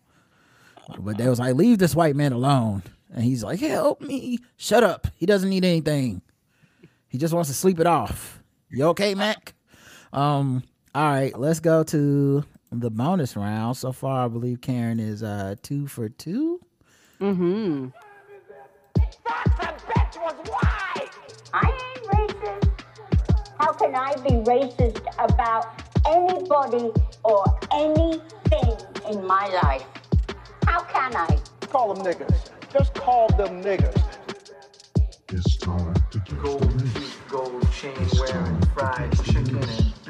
[0.99, 2.83] But they was like, leave this white man alone.
[3.13, 4.39] And he's like, help me.
[4.57, 5.07] Shut up.
[5.15, 6.21] He doesn't need anything.
[7.07, 8.41] He just wants to sleep it off.
[8.69, 9.53] You okay, Mac?
[10.11, 10.63] Um,
[10.95, 13.77] all right, let's go to the bonus round.
[13.77, 16.59] So far, I believe Karen is uh two for two.
[17.19, 17.87] Mm-hmm.
[21.53, 22.69] I ain't racist.
[23.59, 26.91] How can I be racist about anybody
[27.23, 28.77] or anything
[29.09, 29.85] in my life?
[30.67, 31.39] How can I?
[31.61, 32.49] Call them niggas.
[32.71, 34.01] Just call them niggas.
[35.29, 36.93] It's time to guess the Gold race.
[36.93, 39.59] teeth, gold chain wearing, fried chicken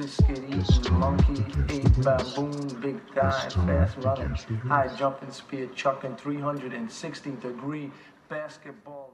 [0.03, 4.35] and biscuit eating, monkey ate baboon, big thigh, fast running,
[4.67, 7.91] high jumping, spear chucking, 360 degree
[8.29, 9.11] basketball.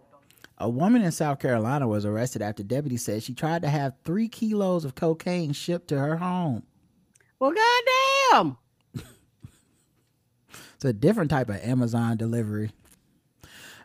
[0.57, 4.27] A woman in South Carolina was arrested after deputies said she tried to have three
[4.27, 6.63] kilos of cocaine shipped to her home.
[7.39, 7.53] Well,
[8.31, 8.57] goddamn.
[10.75, 12.71] It's a different type of Amazon delivery.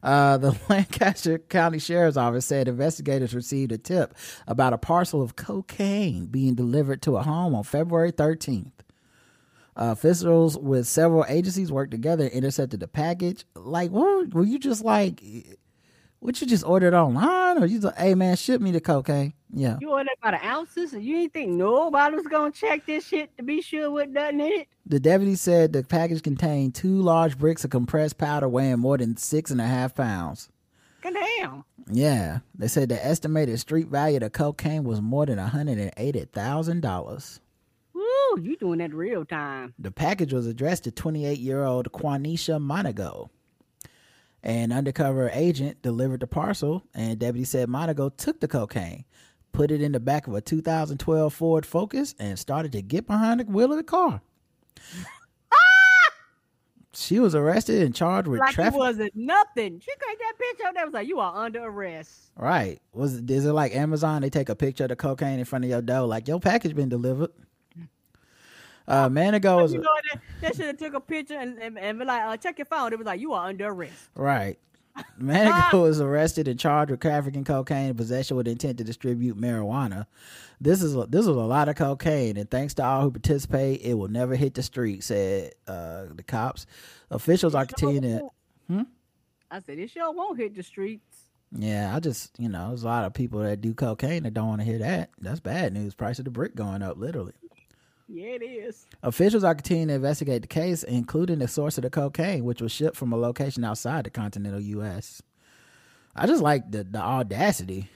[0.05, 4.15] Uh, the Lancaster County Sheriff's Office said investigators received a tip
[4.47, 8.71] about a parcel of cocaine being delivered to a home on February 13th.
[9.77, 13.45] Uh, officials with several agencies worked together intercepted the package.
[13.57, 15.21] Like, what were you just like?
[16.25, 19.35] What you just ordered online, or you just, hey man, ship me the cocaine?
[19.53, 23.07] Yeah, You ordered by the ounces, and you ain't think nobody was gonna check this
[23.07, 24.69] shit to be sure what nothing in it.
[24.87, 29.19] The deputy said the package contained two large bricks of compressed powder weighing more than
[29.19, 30.49] six and a half pounds.
[31.03, 31.63] Goddamn.
[31.91, 35.93] Yeah, they said the estimated street value of the cocaine was more than hundred and
[35.99, 37.39] eighty thousand dollars.
[37.93, 39.75] Woo, you doing that real time.
[39.79, 43.29] The package was addressed to twenty-eight-year-old Quanisha Monago.
[44.45, 49.07] An undercover agent delivered the parcel, and deputy said Monago took the cocaine,
[49.53, 53.41] put it in the back of a 2012 Ford Focus, and started to get behind
[53.41, 54.21] the wheel of the car.
[56.97, 58.75] She was arrested and charged with like traffic.
[58.75, 59.81] it wasn't nothing.
[59.81, 60.85] She got that picture up there.
[60.85, 62.31] Was like, you are under arrest.
[62.37, 62.81] Right.
[62.93, 64.23] Was is it like Amazon?
[64.23, 66.75] They take a picture of the cocaine in front of your door, like your package
[66.75, 67.31] been delivered.
[68.87, 71.99] Uh, Manigo was You know that, that should have took a picture and, and, and
[71.99, 72.93] be like, uh, check your phone.
[72.93, 74.11] It was like, you are under arrest.
[74.15, 74.59] right.
[75.21, 80.07] Manigo was arrested and charged with trafficking cocaine and possession with intent to distribute marijuana.
[80.61, 83.81] This is a, this was a lot of cocaine, and thanks to all who participate,
[83.83, 86.67] it will never hit the street," said uh, the cops.
[87.11, 88.29] Officials are continuing.
[88.69, 88.83] Hmm?
[89.51, 91.25] I said, this sure won't hit the streets.
[91.51, 94.49] Yeah, I just you know, there's a lot of people that do cocaine that don't
[94.49, 95.11] want to hear that.
[95.21, 95.95] That's bad news.
[95.95, 97.33] Price of the brick going up, literally.
[98.09, 98.87] Yeah, it is.
[99.03, 102.73] Officials are continuing to investigate the case, including the source of the cocaine, which was
[102.73, 105.23] shipped from a location outside the continental U.S.
[106.15, 107.89] I just like the the audacity.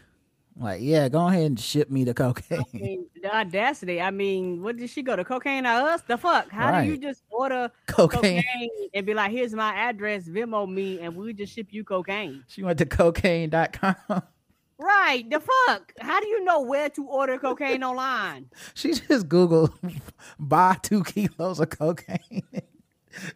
[0.61, 2.59] Like, yeah, go ahead and ship me the cocaine.
[2.75, 4.01] I mean, the audacity.
[4.01, 6.03] I mean, what did she go to cocaine or us?
[6.03, 6.51] The fuck?
[6.51, 8.43] How do you just order Cocaine.
[8.43, 8.71] cocaine.
[8.93, 12.43] and be like, here's my address, Venmo me, and we just ship you cocaine?
[12.49, 13.95] She went to cocaine.com.
[14.79, 15.29] Right.
[15.29, 15.93] The fuck?
[16.01, 18.47] How do you know where to order cocaine online?
[18.75, 19.73] She just Googled
[20.39, 22.43] buy two kilos of cocaine.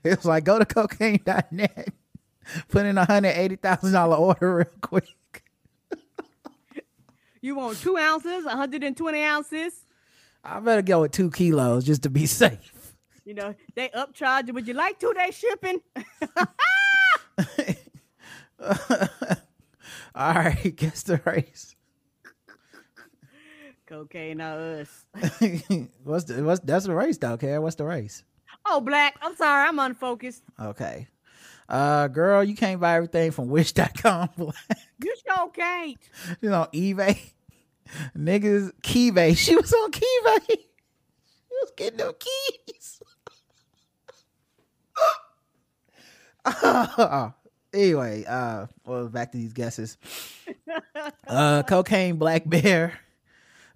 [0.05, 1.89] It was like go to cocaine.net,
[2.69, 5.43] put in a hundred eighty thousand dollar order real quick.
[7.41, 9.85] You want two ounces, 120 ounces?
[10.45, 12.95] I better go with two kilos just to be safe.
[13.25, 14.53] You know, they upcharge you.
[14.53, 15.81] Would you like two day shipping?
[20.15, 21.75] All right, guess the race.
[23.87, 25.05] cocaine or us.
[26.05, 27.61] what's the what's that's the race though, Kara?
[27.61, 28.25] What's the race?
[28.67, 29.17] Oh, black.
[29.23, 29.69] I'm sorry.
[29.69, 30.43] I'm unfocused.
[30.61, 31.09] Okay.
[31.69, 34.29] Uh girl, you can't buy everything from wish.com.
[35.03, 35.99] You sure can't.
[36.41, 37.19] you know, eBay.
[38.17, 39.37] Niggas Keybay.
[39.37, 40.47] She was on Keybay.
[40.49, 43.01] She was getting them keys.
[47.73, 49.97] Anyway, uh well back to these guesses.
[51.27, 52.99] Uh cocaine black bear.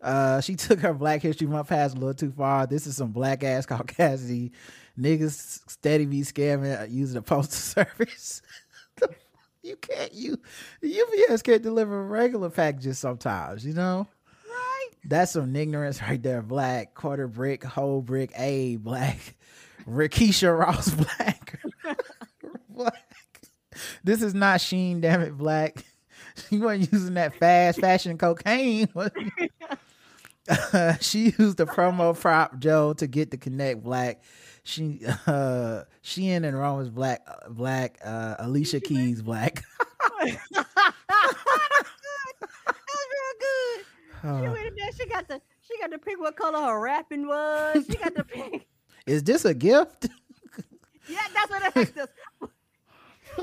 [0.00, 2.66] Uh she took her black history month pass a little too far.
[2.66, 4.52] This is some black ass Caucasian
[4.98, 8.42] niggas steady be scamming uh, using the postal service.
[9.62, 10.38] you can't you
[10.84, 14.06] UPS can't deliver regular packages sometimes, you know?
[14.48, 14.88] Right.
[15.04, 16.42] That's some ignorance right there.
[16.42, 19.36] Black, quarter brick, whole brick, A black,
[19.88, 21.60] Rikisha Ross black.
[22.68, 23.04] black.
[24.04, 25.84] This is not Sheen, damn it, black.
[26.50, 28.88] She wasn't using that fast fashion cocaine.
[28.94, 29.50] she?
[30.72, 34.22] Uh, she used the promo prop Joe to get the connect black.
[34.62, 39.64] She uh Sheehan and Roman's black black uh Alicia Keys black.
[40.20, 40.38] That
[42.76, 43.84] was real good.
[44.22, 44.92] She went in there.
[44.92, 47.84] She got the She got to pick what color her wrapping was.
[47.90, 48.66] She got to pick.
[49.06, 50.08] Is this a gift?
[51.08, 52.08] Yeah, that's what I asked us.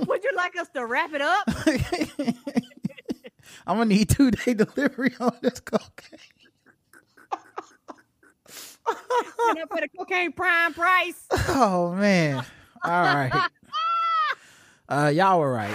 [0.07, 1.43] Would you like us to wrap it up?
[3.67, 6.19] I'm gonna need two day delivery on this cocaine.
[9.69, 11.25] Put a cocaine prime price?
[11.49, 12.45] Oh man.
[12.83, 13.31] All right.
[14.89, 15.73] Uh y'all were right.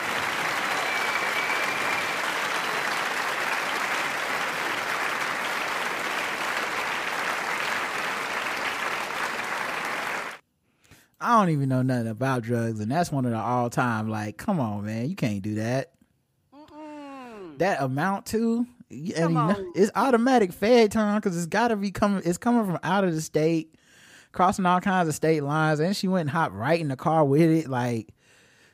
[11.28, 14.08] I don't even know nothing about drugs, and that's one of the all time.
[14.08, 15.92] Like, come on, man, you can't do that.
[17.58, 21.90] That amount to, and you know, it's automatic Fed time because it's got to be
[21.90, 22.22] coming.
[22.24, 23.74] It's coming from out of the state,
[24.32, 27.26] crossing all kinds of state lines, and she went and hopped right in the car
[27.26, 27.68] with it.
[27.68, 28.14] Like,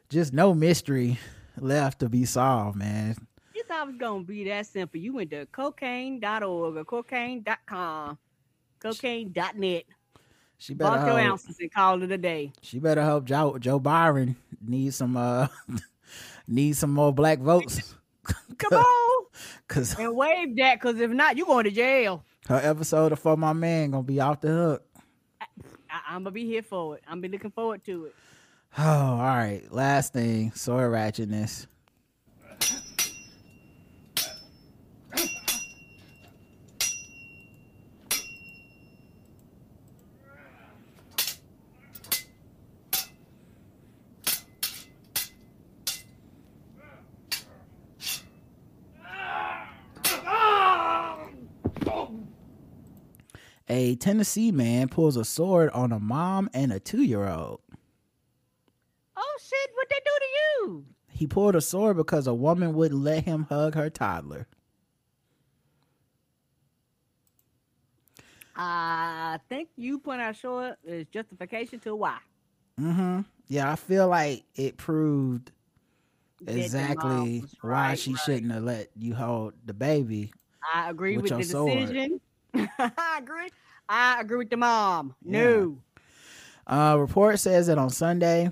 [0.08, 1.18] just no mystery
[1.58, 3.16] left to be solved, man.
[3.56, 5.00] You thought it was gonna be that simple.
[5.00, 8.16] You went to cocaine.org or cocaine.com,
[8.78, 9.84] cocaine.net.
[10.64, 12.50] She better Bought your ounces and called it a day.
[12.62, 14.34] she better hope Joe Joe Biden
[14.66, 15.48] needs some uh
[16.48, 17.94] needs some more black votes.
[18.58, 19.24] Come on.
[19.68, 22.24] Cause And wave that, cause if not, you going to jail.
[22.48, 24.82] her episode of For My Man gonna be off the hook.
[25.40, 25.46] I-
[26.08, 27.02] I'm gonna be here for it.
[27.06, 28.14] I'm be looking forward to it.
[28.78, 29.62] Oh, all right.
[29.70, 31.66] Last thing, sword ratchetness.
[53.68, 57.60] A Tennessee man pulls a sword on a mom and a two year old.
[59.16, 59.70] Oh shit!
[59.74, 60.26] What they do to
[60.70, 60.84] you?
[61.08, 64.46] He pulled a sword because a woman wouldn't let him hug her toddler.
[68.56, 72.18] I think you point out short is justification to why.
[72.80, 73.22] Mm-hmm.
[73.48, 75.50] Yeah, I feel like it proved
[76.40, 78.20] That the mom exactly was why she right.
[78.20, 80.32] shouldn't have let you hold the baby.
[80.72, 82.10] I agree With with, your the sword.
[82.78, 83.48] I agree.
[83.88, 85.14] I agree with the mom.
[85.22, 85.78] No.
[86.66, 88.50] Uh, report says that on Sunday,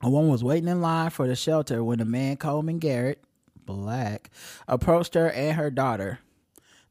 [0.00, 3.22] a woman was waiting in line for the shelter when the man Coleman Garrett,
[3.64, 4.30] black,
[4.68, 6.20] approached her and her daughter.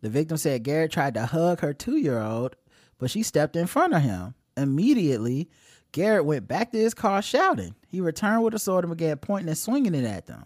[0.01, 2.55] The victim said Garrett tried to hug her two year old,
[2.97, 4.33] but she stepped in front of him.
[4.57, 5.49] Immediately,
[5.91, 7.75] Garrett went back to his car shouting.
[7.87, 10.45] He returned with a sword and began pointing and swinging it at them.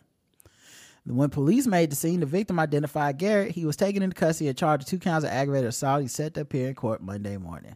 [1.07, 3.51] When police made the scene, the victim identified Garrett.
[3.51, 6.01] He was taken into custody and charged with two counts of aggravated assault.
[6.01, 7.75] He set to appear in court Monday morning.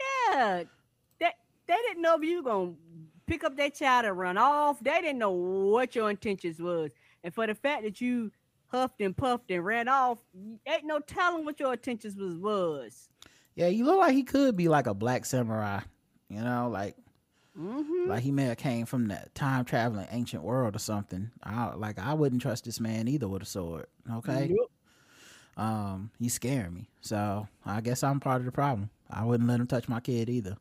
[0.00, 0.64] Yeah.
[1.20, 1.30] They,
[1.68, 2.78] they didn't know if you were going to
[3.26, 4.80] pick up that child and run off.
[4.80, 6.90] They didn't know what your intentions was.
[7.22, 8.32] And for the fact that you
[8.66, 10.18] huffed and puffed and ran off,
[10.66, 13.08] ain't no telling what your intentions was was.
[13.54, 15.80] Yeah, you look like he could be like a black samurai.
[16.28, 16.96] You know, like
[17.58, 18.08] Mm-hmm.
[18.08, 21.30] like he may have came from that time traveling ancient world or something.
[21.42, 23.86] I like I wouldn't trust this man either with a sword.
[24.12, 24.48] Okay.
[24.50, 24.70] Nope.
[25.56, 26.88] Um, he's scaring me.
[27.00, 28.90] So I guess I'm part of the problem.
[29.10, 30.56] I wouldn't let him touch my kid either.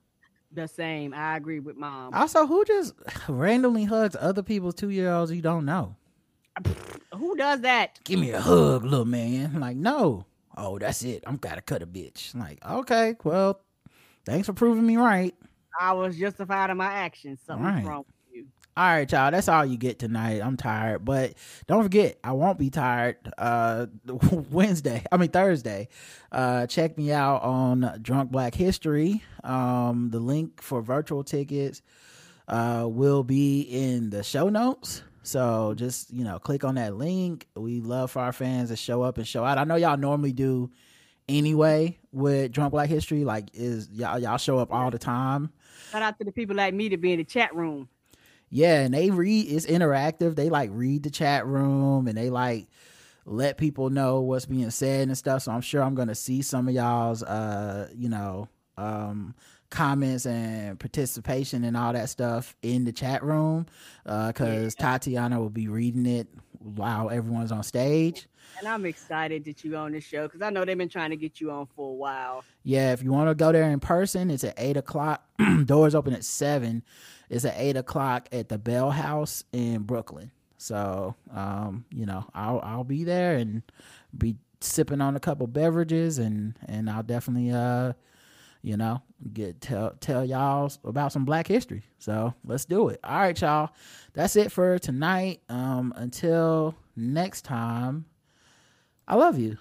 [0.52, 1.14] The same.
[1.14, 2.14] I agree with mom.
[2.14, 2.94] Also, who just
[3.28, 5.95] randomly hugs other people's two year olds you don't know?
[7.14, 7.99] Who does that?
[8.03, 9.60] Give me a hug, little man.
[9.60, 10.26] Like, no.
[10.56, 11.24] Oh, that's it.
[11.28, 12.34] I'm gotta cut a bitch.
[12.36, 13.61] Like, okay, well,
[14.26, 15.36] thanks for proving me right.
[15.80, 17.40] I was justified in my actions.
[17.45, 17.86] Something's Right.
[17.86, 18.45] wrong with you.
[18.76, 19.32] All right, y'all.
[19.32, 20.41] That's all you get tonight.
[20.44, 21.34] I'm tired, but
[21.68, 23.18] don't forget, I won't be tired.
[23.38, 23.88] Uh,
[24.52, 25.04] Wednesday.
[25.12, 25.88] I mean Thursday.
[26.32, 29.24] Uh, check me out on Drunk Black History.
[29.44, 31.82] Um, the link for virtual tickets
[32.49, 35.04] uh will be in the show notes.
[35.24, 37.48] So just you know, click on that link.
[37.56, 39.58] We love for our fans to show up and show out.
[39.58, 40.70] I know y'all normally do
[41.28, 43.24] anyway with Drunk Black History.
[43.26, 45.49] Like, is y'all y'all show up all the time.
[45.91, 47.90] Shout out to the people like me to be in the chat room.
[48.49, 50.36] Yeah, and they read it's interactive.
[50.36, 52.68] They like read the chat room and they like
[53.26, 55.44] let people know what's being said and stuff.
[55.44, 58.48] So I'm sure I'm gonna see some of y'all's uh, you know,
[58.78, 59.36] um
[59.70, 63.66] comments and participation and all that stuff in the chat room.
[64.06, 66.28] Uh cause Tatiana will be reading it
[66.60, 68.28] while everyone's on stage.
[68.60, 71.16] And I'm excited that you on the show because I know they've been trying to
[71.16, 72.44] get you on for a while.
[72.64, 75.24] Yeah, if you want to go there in person, it's at eight o'clock.
[75.66, 76.84] Doors open at seven.
[77.30, 80.32] It's at eight o'clock at the Bell House in Brooklyn.
[80.58, 83.62] So, um, you know, I'll I'll be there and
[84.18, 87.94] be sipping on a couple beverages and and I'll definitely uh,
[88.64, 89.02] you know,
[89.34, 91.84] get tell tell y'all about some Black history.
[92.00, 93.00] So let's do it.
[93.04, 93.70] All right, y'all.
[94.14, 95.42] That's it for tonight.
[95.48, 98.06] Um, until next time.
[99.08, 99.58] I love you.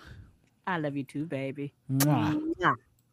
[0.66, 1.72] I love you too, baby.
[1.90, 2.34] Mwah.
[2.58, 2.74] Mwah.